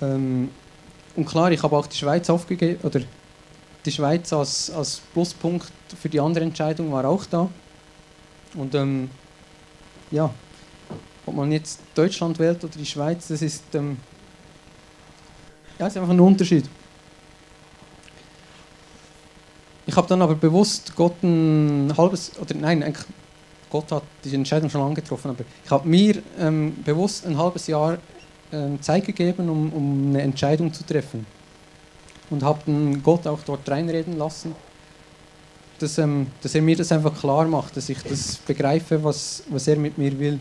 Ähm, 0.00 0.50
und 1.16 1.26
klar, 1.26 1.52
ich 1.52 1.62
habe 1.62 1.76
auch 1.76 1.86
die 1.86 1.96
Schweiz 1.96 2.30
aufgegeben, 2.30 2.80
oder 2.82 3.00
die 3.84 3.92
Schweiz 3.92 4.32
als, 4.32 4.70
als 4.70 5.00
Pluspunkt 5.12 5.70
für 6.00 6.08
die 6.08 6.20
andere 6.20 6.44
Entscheidung 6.44 6.92
war 6.92 7.04
auch 7.04 7.24
da. 7.26 7.48
Und 8.54 8.74
ähm, 8.74 9.10
ja, 10.10 10.30
ob 11.26 11.34
man 11.34 11.52
jetzt 11.52 11.80
Deutschland 11.94 12.38
wählt 12.38 12.62
oder 12.64 12.76
die 12.76 12.86
Schweiz, 12.86 13.28
das 13.28 13.42
ist, 13.42 13.74
ähm, 13.74 13.98
ja, 15.78 15.86
ist 15.86 15.96
einfach 15.96 16.10
ein 16.10 16.20
Unterschied. 16.20 16.68
Ich 19.86 19.96
habe 19.96 20.08
dann 20.08 20.22
aber 20.22 20.34
bewusst 20.34 20.94
Gott 20.96 21.22
ein 21.22 21.92
halbes, 21.96 22.38
oder 22.38 22.54
nein, 22.54 22.82
eigentlich, 22.82 23.06
Gott 23.70 23.90
hat 23.92 24.02
die 24.24 24.34
Entscheidung 24.34 24.70
schon 24.70 24.82
angetroffen, 24.82 25.30
aber 25.30 25.44
ich 25.64 25.70
habe 25.70 25.88
mir 25.88 26.22
ähm, 26.38 26.76
bewusst 26.84 27.26
ein 27.26 27.36
halbes 27.36 27.66
Jahr 27.66 27.98
ähm, 28.52 28.80
Zeit 28.80 29.04
gegeben, 29.04 29.48
um, 29.48 29.72
um 29.72 30.08
eine 30.10 30.22
Entscheidung 30.22 30.72
zu 30.72 30.84
treffen. 30.84 31.26
Und 32.30 32.42
habe 32.42 32.60
Gott 33.02 33.26
auch 33.26 33.40
dort 33.44 33.68
reinreden 33.68 34.16
lassen, 34.16 34.54
dass, 35.78 35.98
ähm, 35.98 36.28
dass 36.42 36.54
er 36.54 36.62
mir 36.62 36.76
das 36.76 36.90
einfach 36.92 37.18
klar 37.18 37.46
macht, 37.46 37.76
dass 37.76 37.88
ich 37.88 38.02
das 38.02 38.36
begreife, 38.36 39.02
was, 39.02 39.42
was 39.48 39.68
er 39.68 39.76
mit 39.76 39.98
mir 39.98 40.18
will. 40.18 40.38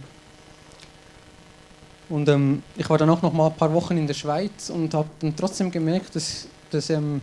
Und 2.10 2.30
ähm, 2.30 2.64
ich 2.78 2.90
war 2.90 2.98
dann 2.98 3.10
auch 3.10 3.22
noch 3.22 3.34
mal 3.34 3.48
ein 3.48 3.56
paar 3.56 3.74
Wochen 3.74 3.98
in 3.98 4.08
der 4.08 4.14
Schweiz 4.14 4.70
und 4.70 4.94
habe 4.94 5.10
dann 5.20 5.36
trotzdem 5.36 5.72
gemerkt, 5.72 6.16
dass, 6.16 6.48
dass 6.70 6.90
ähm, 6.90 7.22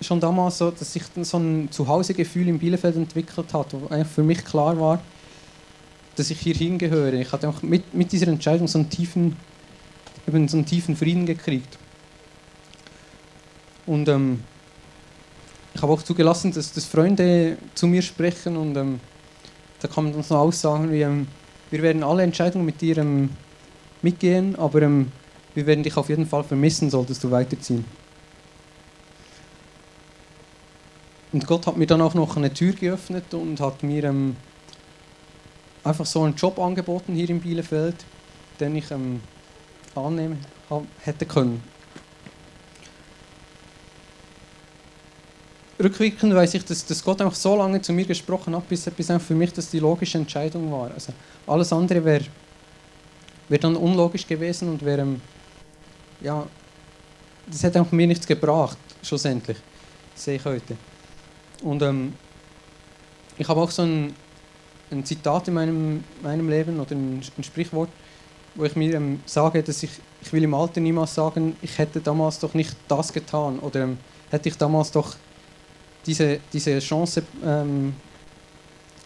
schon 0.00 0.20
damals 0.20 0.58
so, 0.58 0.70
dass 0.70 0.92
sich 0.92 1.02
so 1.22 1.38
ein 1.38 1.70
Zuhausegefühl 1.70 2.48
in 2.48 2.58
Bielefeld 2.58 2.96
entwickelt 2.96 3.52
hat, 3.54 3.72
wo 3.72 3.86
eigentlich 3.86 4.08
für 4.08 4.22
mich 4.22 4.44
klar 4.44 4.78
war, 4.78 5.00
dass 6.16 6.30
ich 6.30 6.40
hier 6.40 6.54
hingehöre. 6.54 7.14
Ich 7.14 7.32
hatte 7.32 7.48
auch 7.48 7.62
mit, 7.62 7.94
mit 7.94 8.12
dieser 8.12 8.28
Entscheidung 8.28 8.68
so 8.68 8.78
einen 8.78 8.90
tiefen, 8.90 9.36
eben 10.26 10.48
so 10.48 10.56
einen 10.56 10.66
tiefen 10.66 10.96
Frieden 10.96 11.26
gekriegt. 11.26 11.78
Und 13.86 14.08
ähm, 14.08 14.40
ich 15.74 15.82
habe 15.82 15.92
auch 15.92 16.02
zugelassen, 16.02 16.52
dass, 16.52 16.72
dass 16.72 16.84
Freunde 16.86 17.58
zu 17.74 17.86
mir 17.86 18.02
sprechen 18.02 18.56
und 18.56 18.76
ähm, 18.76 19.00
da 19.80 19.88
kommen 19.88 20.12
dann 20.12 20.22
so 20.22 20.36
Aussagen 20.36 20.90
wie 20.90 21.02
ähm, 21.02 21.28
wir 21.70 21.82
werden 21.82 22.02
alle 22.02 22.22
Entscheidungen 22.22 22.64
mit 22.64 22.80
dir 22.80 22.98
ähm, 22.98 23.30
mitgehen, 24.02 24.56
aber 24.56 24.82
ähm, 24.82 25.12
wir 25.54 25.66
werden 25.66 25.82
dich 25.82 25.96
auf 25.96 26.08
jeden 26.08 26.26
Fall 26.26 26.44
vermissen, 26.44 26.90
solltest 26.90 27.24
du 27.24 27.30
weiterziehen. 27.30 27.84
Und 31.36 31.46
Gott 31.46 31.66
hat 31.66 31.76
mir 31.76 31.86
dann 31.86 32.00
auch 32.00 32.14
noch 32.14 32.38
eine 32.38 32.50
Tür 32.50 32.72
geöffnet 32.72 33.34
und 33.34 33.60
hat 33.60 33.82
mir 33.82 34.04
ähm, 34.04 34.36
einfach 35.84 36.06
so 36.06 36.22
einen 36.22 36.34
Job 36.34 36.58
angeboten 36.58 37.14
hier 37.14 37.28
in 37.28 37.42
Bielefeld, 37.42 37.94
den 38.58 38.74
ich 38.74 38.90
ähm, 38.90 39.20
annehmen 39.94 40.38
hätte 41.00 41.26
können. 41.26 41.62
rückwirkend 45.78 46.34
weiß 46.34 46.54
ich, 46.54 46.64
dass, 46.64 46.86
dass 46.86 47.04
Gott 47.04 47.20
einfach 47.20 47.34
so 47.34 47.54
lange 47.54 47.82
zu 47.82 47.92
mir 47.92 48.06
gesprochen 48.06 48.56
hat, 48.56 48.66
bis, 48.66 48.84
bis 48.84 49.12
für 49.22 49.34
mich 49.34 49.52
das 49.52 49.68
die 49.68 49.78
logische 49.78 50.16
Entscheidung 50.16 50.72
war. 50.72 50.90
Also 50.92 51.12
alles 51.46 51.70
andere 51.70 52.02
wäre 52.02 52.24
wär 53.50 53.58
dann 53.58 53.76
unlogisch 53.76 54.26
gewesen 54.26 54.70
und 54.70 54.82
wäre, 54.82 55.06
ja, 56.22 56.46
das 57.46 57.62
hätte 57.62 57.82
auch 57.82 57.92
mir 57.92 58.06
nichts 58.06 58.26
gebracht, 58.26 58.78
schlussendlich, 59.02 59.58
sehe 60.14 60.36
ich 60.36 60.44
heute. 60.46 60.78
Und 61.62 61.82
ähm, 61.82 62.14
ich 63.38 63.48
habe 63.48 63.60
auch 63.60 63.70
so 63.70 63.82
ein, 63.82 64.14
ein 64.90 65.04
Zitat 65.04 65.48
in 65.48 65.54
meinem, 65.54 66.04
meinem 66.22 66.48
Leben 66.48 66.80
oder 66.80 66.92
ein, 66.92 67.22
Sprichwort, 67.42 67.90
wo 68.54 68.64
ich 68.64 68.76
mir 68.76 68.94
ähm, 68.94 69.20
sage, 69.26 69.62
dass 69.62 69.82
ich, 69.82 69.90
ich 70.22 70.32
will 70.32 70.44
im 70.44 70.54
Alter 70.54 70.80
niemals 70.80 71.14
sagen, 71.14 71.56
ich 71.62 71.78
hätte 71.78 72.00
damals 72.00 72.38
doch 72.38 72.54
nicht 72.54 72.76
das 72.88 73.12
getan 73.12 73.58
oder 73.58 73.82
ähm, 73.82 73.98
hätte 74.30 74.48
ich 74.48 74.56
damals 74.56 74.90
doch 74.90 75.14
diese, 76.06 76.38
diese 76.52 76.78
Chance 76.78 77.22
ähm, 77.44 77.94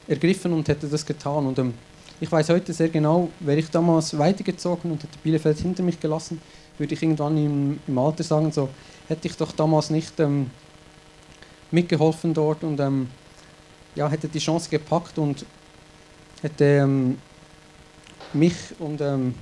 ergriffen 0.06 0.52
und 0.52 0.68
hätte 0.68 0.86
das 0.86 1.04
getan. 1.04 1.46
Und 1.46 1.58
ähm, 1.58 1.74
ich 2.20 2.30
weiß 2.30 2.50
heute 2.50 2.72
sehr 2.72 2.88
genau, 2.88 3.30
wäre 3.40 3.58
ich 3.58 3.70
damals 3.70 4.16
weitergezogen 4.16 4.90
und 4.92 5.02
hätte 5.02 5.18
Bielefeld 5.22 5.58
hinter 5.58 5.82
mich 5.82 5.98
gelassen, 5.98 6.40
würde 6.78 6.94
ich 6.94 7.02
irgendwann 7.02 7.36
im, 7.36 7.80
im 7.86 7.98
Alter 7.98 8.22
sagen, 8.22 8.52
so 8.52 8.68
hätte 9.08 9.26
ich 9.28 9.36
doch 9.36 9.52
damals 9.52 9.90
nicht 9.90 10.20
ähm, 10.20 10.50
mitgeholfen 11.70 12.35
dort 12.35 12.64
und 12.64 12.80
ähm, 12.80 13.09
ja, 13.94 14.09
hätte 14.09 14.28
die 14.28 14.38
Chance 14.38 14.70
gepackt 14.70 15.18
und 15.18 15.44
hätte 16.42 16.64
ähm, 16.64 17.18
mich 18.33 18.54
und 18.78 19.00
ähm, 19.00 19.35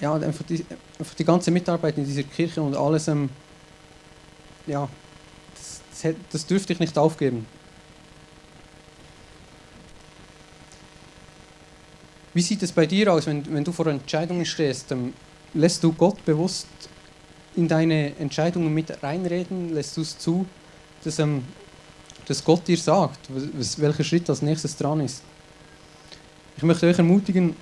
ja, 0.00 0.14
einfach 0.14 0.44
die, 0.44 0.64
einfach 0.98 1.14
die 1.14 1.24
ganze 1.24 1.50
Mitarbeit 1.50 1.96
in 1.98 2.04
dieser 2.04 2.24
Kirche 2.24 2.60
und 2.62 2.76
alles 2.76 3.08
ähm, 3.08 3.30
ja, 4.66 4.88
das 6.30 6.46
dürfte 6.46 6.72
ich 6.72 6.80
nicht 6.80 6.98
aufgeben. 6.98 7.46
Wie 12.34 12.40
sieht 12.42 12.62
es 12.62 12.72
bei 12.72 12.86
dir 12.86 13.12
aus, 13.12 13.26
wenn, 13.26 13.52
wenn 13.52 13.62
du 13.62 13.72
vor 13.72 13.86
Entscheidungen 13.86 14.46
stehst? 14.46 14.90
Ähm, 14.90 15.12
lässt 15.52 15.84
du 15.84 15.92
Gott 15.92 16.24
bewusst 16.24 16.66
in 17.54 17.68
deine 17.68 18.16
Entscheidungen 18.16 18.72
mit 18.72 19.02
reinreden? 19.02 19.74
Lässt 19.74 19.96
du 19.96 20.00
es 20.00 20.18
zu, 20.18 20.46
dass, 21.04 21.18
ähm, 21.18 21.44
dass 22.26 22.44
Gott 22.44 22.66
dir 22.66 22.76
sagt, 22.76 23.28
was, 23.28 23.80
welcher 23.80 24.04
Schritt 24.04 24.28
als 24.30 24.42
nächstes 24.42 24.76
dran 24.76 25.00
ist? 25.00 25.22
Ich 26.56 26.62
möchte 26.62 26.86
euch 26.86 26.98
ermutigen, 26.98 27.56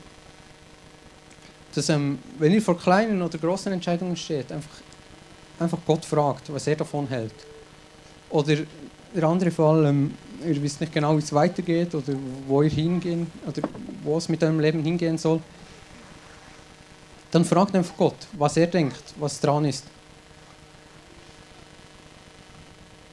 dass 1.74 1.88
ähm, 1.88 2.18
wenn 2.38 2.52
ihr 2.52 2.62
vor 2.62 2.78
kleinen 2.78 3.22
oder 3.22 3.38
großen 3.38 3.72
Entscheidungen 3.72 4.16
steht, 4.16 4.50
einfach, 4.52 4.76
einfach 5.58 5.78
Gott 5.86 6.04
fragt, 6.04 6.52
was 6.52 6.66
er 6.66 6.76
davon 6.76 7.08
hält. 7.08 7.34
Oder 8.28 8.56
der 9.14 9.24
andere 9.24 9.50
Fall, 9.50 9.86
ähm, 9.86 10.14
ihr 10.44 10.62
wisst 10.62 10.80
nicht 10.80 10.92
genau, 10.92 11.14
wie 11.16 11.22
es 11.22 11.32
weitergeht 11.32 11.94
oder 11.94 12.12
wo 12.46 12.62
ihr 12.62 12.70
hingehen 12.70 13.26
oder 13.46 13.62
wo 14.02 14.16
es 14.18 14.28
mit 14.28 14.42
eurem 14.42 14.60
Leben 14.60 14.82
hingehen 14.82 15.18
soll. 15.18 15.40
Dann 17.30 17.44
fragt 17.44 17.74
einfach 17.74 17.96
Gott, 17.96 18.16
was 18.32 18.56
er 18.56 18.66
denkt, 18.66 19.14
was 19.18 19.40
dran 19.40 19.64
ist. 19.64 19.84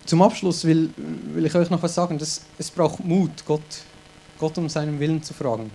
Zum 0.07 0.21
Abschluss 0.21 0.63
will, 0.63 0.89
will 0.95 1.45
ich 1.45 1.53
euch 1.53 1.69
noch 1.69 1.83
was 1.83 1.93
sagen. 1.93 2.17
Dass 2.17 2.45
es 2.57 2.71
braucht 2.71 3.03
Mut, 3.03 3.43
Gott, 3.45 3.61
Gott 4.39 4.57
um 4.57 4.69
seinen 4.69 5.01
Willen 5.01 5.21
zu 5.21 5.33
fragen. 5.33 5.69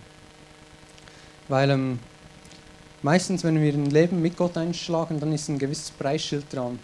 Weil 1.49 1.68
ähm, 1.68 1.99
meistens, 3.03 3.45
wenn 3.45 3.61
wir 3.61 3.75
ein 3.75 3.90
Leben 3.90 4.23
mit 4.23 4.38
Gott 4.38 4.57
einschlagen, 4.57 5.21
dann 5.21 5.33
ist 5.33 5.49
ein 5.49 5.59
gewisses 5.59 5.90
Preisschild 5.90 6.47
dran. 6.51 6.79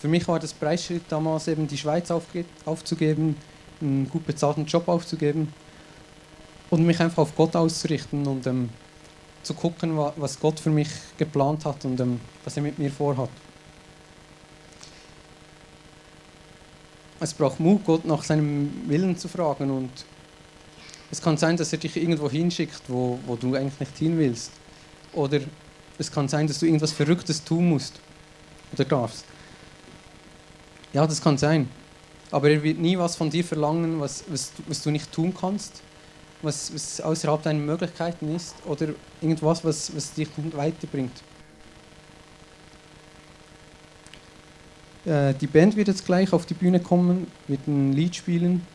Für 0.00 0.08
mich 0.08 0.26
war 0.26 0.40
das 0.40 0.52
Preisschild 0.52 1.02
damals 1.08 1.46
eben 1.46 1.68
die 1.68 1.78
Schweiz 1.78 2.10
aufzugeben, 2.10 3.36
einen 3.80 4.10
gut 4.10 4.26
bezahlten 4.26 4.66
Job 4.66 4.88
aufzugeben 4.88 5.52
und 6.70 6.84
mich 6.84 6.98
einfach 6.98 7.22
auf 7.22 7.36
Gott 7.36 7.54
auszurichten 7.54 8.26
und 8.26 8.48
ähm, 8.48 8.70
zu 9.44 9.54
gucken, 9.54 9.96
was 10.16 10.40
Gott 10.40 10.58
für 10.58 10.70
mich 10.70 10.88
geplant 11.18 11.64
hat 11.64 11.84
und 11.84 12.00
ähm, 12.00 12.20
was 12.44 12.56
er 12.56 12.64
mit 12.64 12.80
mir 12.80 12.90
vorhat. 12.90 13.30
Es 17.18 17.32
braucht 17.32 17.60
Mut, 17.60 17.84
Gott 17.84 18.04
nach 18.04 18.22
seinem 18.22 18.70
Willen 18.88 19.16
zu 19.16 19.28
fragen 19.28 19.70
und 19.70 19.90
es 21.10 21.22
kann 21.22 21.36
sein, 21.36 21.56
dass 21.56 21.72
er 21.72 21.78
dich 21.78 21.96
irgendwo 21.96 22.28
hinschickt, 22.28 22.82
wo, 22.88 23.18
wo 23.26 23.36
du 23.36 23.54
eigentlich 23.54 23.80
nicht 23.80 23.96
hin 23.96 24.18
willst. 24.18 24.50
Oder 25.12 25.40
es 25.98 26.10
kann 26.10 26.28
sein, 26.28 26.46
dass 26.46 26.58
du 26.58 26.66
irgendwas 26.66 26.92
Verrücktes 26.92 27.42
tun 27.42 27.68
musst 27.68 28.00
oder 28.72 28.84
darfst. 28.84 29.24
Ja, 30.92 31.06
das 31.06 31.22
kann 31.22 31.38
sein. 31.38 31.68
Aber 32.30 32.50
er 32.50 32.62
wird 32.62 32.78
nie 32.78 32.98
was 32.98 33.16
von 33.16 33.30
dir 33.30 33.44
verlangen, 33.44 34.00
was, 34.00 34.24
was, 34.28 34.52
was 34.66 34.82
du 34.82 34.90
nicht 34.90 35.12
tun 35.12 35.32
kannst, 35.38 35.80
was, 36.42 36.74
was 36.74 37.00
außerhalb 37.00 37.42
deiner 37.42 37.60
Möglichkeiten 37.60 38.34
ist 38.34 38.54
oder 38.66 38.88
irgendwas, 39.20 39.64
was, 39.64 39.94
was 39.94 40.12
dich 40.12 40.28
weiterbringt. 40.52 41.22
Äh, 45.06 45.34
die 45.34 45.46
Band 45.46 45.76
wird 45.76 45.88
jetzt 45.88 46.04
gleich 46.04 46.32
auf 46.32 46.46
die 46.46 46.54
Bühne 46.54 46.80
kommen, 46.80 47.26
wird 47.48 47.66
ein 47.66 47.92
Lied 47.92 48.16
spielen, 48.16 48.66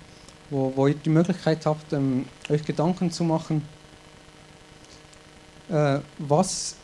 wo, 0.49 0.73
wo 0.75 0.87
ihr 0.87 0.95
die 0.95 1.09
Möglichkeit 1.09 1.65
habt, 1.65 1.93
ähm, 1.93 2.25
euch 2.49 2.65
Gedanken 2.65 3.11
zu 3.11 3.23
machen 3.23 3.61
äh, 5.71 5.99
was, 6.19 6.75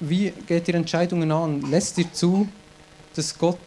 wie 0.00 0.32
geht 0.46 0.68
ihr 0.68 0.74
Entscheidungen 0.74 1.30
an? 1.30 1.62
Lässt 1.62 1.96
ihr 1.98 2.12
zu, 2.12 2.48
dass 3.14 3.38
Gott 3.38 3.58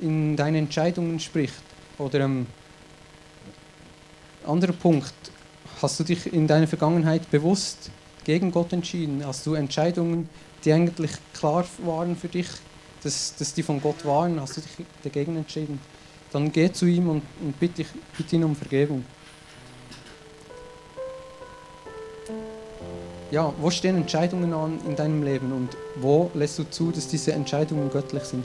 in 0.00 0.36
deine 0.36 0.58
Entscheidungen 0.58 1.20
spricht? 1.20 1.62
Oder 1.98 2.20
ähm, 2.20 2.46
anderer 4.46 4.72
Punkt, 4.72 5.12
hast 5.82 6.00
du 6.00 6.04
dich 6.04 6.32
in 6.32 6.46
deiner 6.46 6.66
Vergangenheit 6.66 7.30
bewusst 7.30 7.90
gegen 8.24 8.50
Gott 8.50 8.72
entschieden? 8.72 9.22
Hast 9.24 9.46
du 9.46 9.54
Entscheidungen, 9.54 10.28
die 10.64 10.72
eigentlich 10.72 11.12
klar 11.34 11.66
waren 11.84 12.16
für 12.16 12.28
dich, 12.28 12.48
dass, 13.02 13.34
dass 13.36 13.54
die 13.54 13.62
von 13.62 13.80
Gott 13.80 14.04
waren, 14.04 14.40
hast 14.40 14.56
du 14.56 14.60
dich 14.60 14.86
dagegen 15.02 15.36
entschieden? 15.36 15.80
Dann 16.32 16.52
geh 16.52 16.70
zu 16.70 16.86
ihm 16.86 17.08
und, 17.08 17.22
und 17.40 17.58
bitte, 17.58 17.84
bitte 18.16 18.36
ihn 18.36 18.44
um 18.44 18.54
Vergebung. 18.54 19.04
ja, 23.30 23.52
wo 23.60 23.70
stehen 23.70 23.96
Entscheidungen 23.96 24.52
an 24.52 24.80
in 24.86 24.96
deinem 24.96 25.22
Leben 25.22 25.52
und 25.52 25.76
wo 25.96 26.30
lässt 26.34 26.58
du 26.58 26.64
zu, 26.64 26.90
dass 26.90 27.08
diese 27.08 27.32
Entscheidungen 27.32 27.90
göttlich 27.90 28.24
sind? 28.24 28.44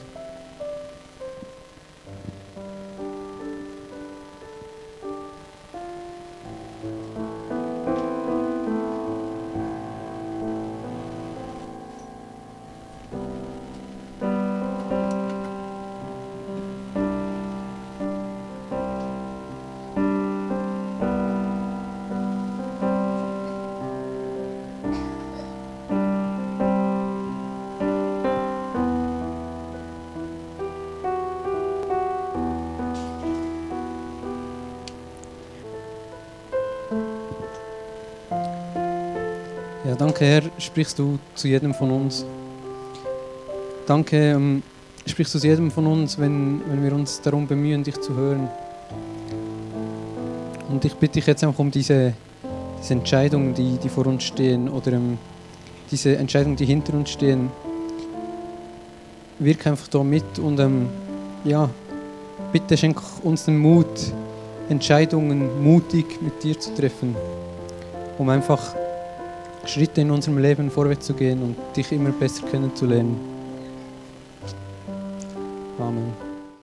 Danke, 39.95 40.25
Herr, 40.25 40.43
sprichst 40.57 40.99
du 40.99 41.19
zu 41.35 41.47
jedem 41.47 41.73
von 41.73 41.91
uns. 41.91 42.25
Danke, 43.85 44.31
ähm, 44.31 44.63
sprichst 45.05 45.35
du 45.35 45.39
zu 45.39 45.47
jedem 45.47 45.71
von 45.71 45.87
uns, 45.87 46.17
wenn, 46.17 46.61
wenn 46.67 46.83
wir 46.83 46.93
uns 46.93 47.21
darum 47.21 47.47
bemühen, 47.47 47.83
dich 47.83 47.99
zu 48.01 48.15
hören. 48.15 48.49
Und 50.69 50.83
ich 50.85 50.95
bitte 50.95 51.13
dich 51.13 51.27
jetzt 51.27 51.43
einfach 51.43 51.59
um 51.59 51.71
diese, 51.71 52.13
diese 52.81 52.93
Entscheidungen, 52.93 53.53
die, 53.53 53.77
die 53.77 53.89
vor 53.89 54.07
uns 54.07 54.23
stehen, 54.23 54.69
oder 54.69 54.93
ähm, 54.93 55.17
diese 55.91 56.17
Entscheidungen, 56.17 56.55
die 56.55 56.65
hinter 56.65 56.93
uns 56.93 57.11
stehen. 57.11 57.51
Wirke 59.39 59.69
einfach 59.69 59.87
da 59.87 60.03
mit 60.03 60.39
und 60.39 60.59
ähm, 60.59 60.87
ja, 61.43 61.69
bitte 62.51 62.75
schenk 62.77 63.01
uns 63.23 63.45
den 63.45 63.57
Mut, 63.57 64.13
Entscheidungen 64.69 65.63
mutig 65.63 66.21
mit 66.21 66.43
dir 66.43 66.59
zu 66.59 66.73
treffen, 66.73 67.15
um 68.17 68.29
einfach 68.29 68.75
Schritte 69.65 70.01
in 70.01 70.11
unserem 70.11 70.37
Leben 70.37 70.69
vorwärts 70.69 71.07
zu 71.07 71.13
gehen 71.13 71.41
und 71.41 71.55
dich 71.75 71.91
immer 71.91 72.11
besser 72.11 72.45
kennenzulernen. 72.47 73.34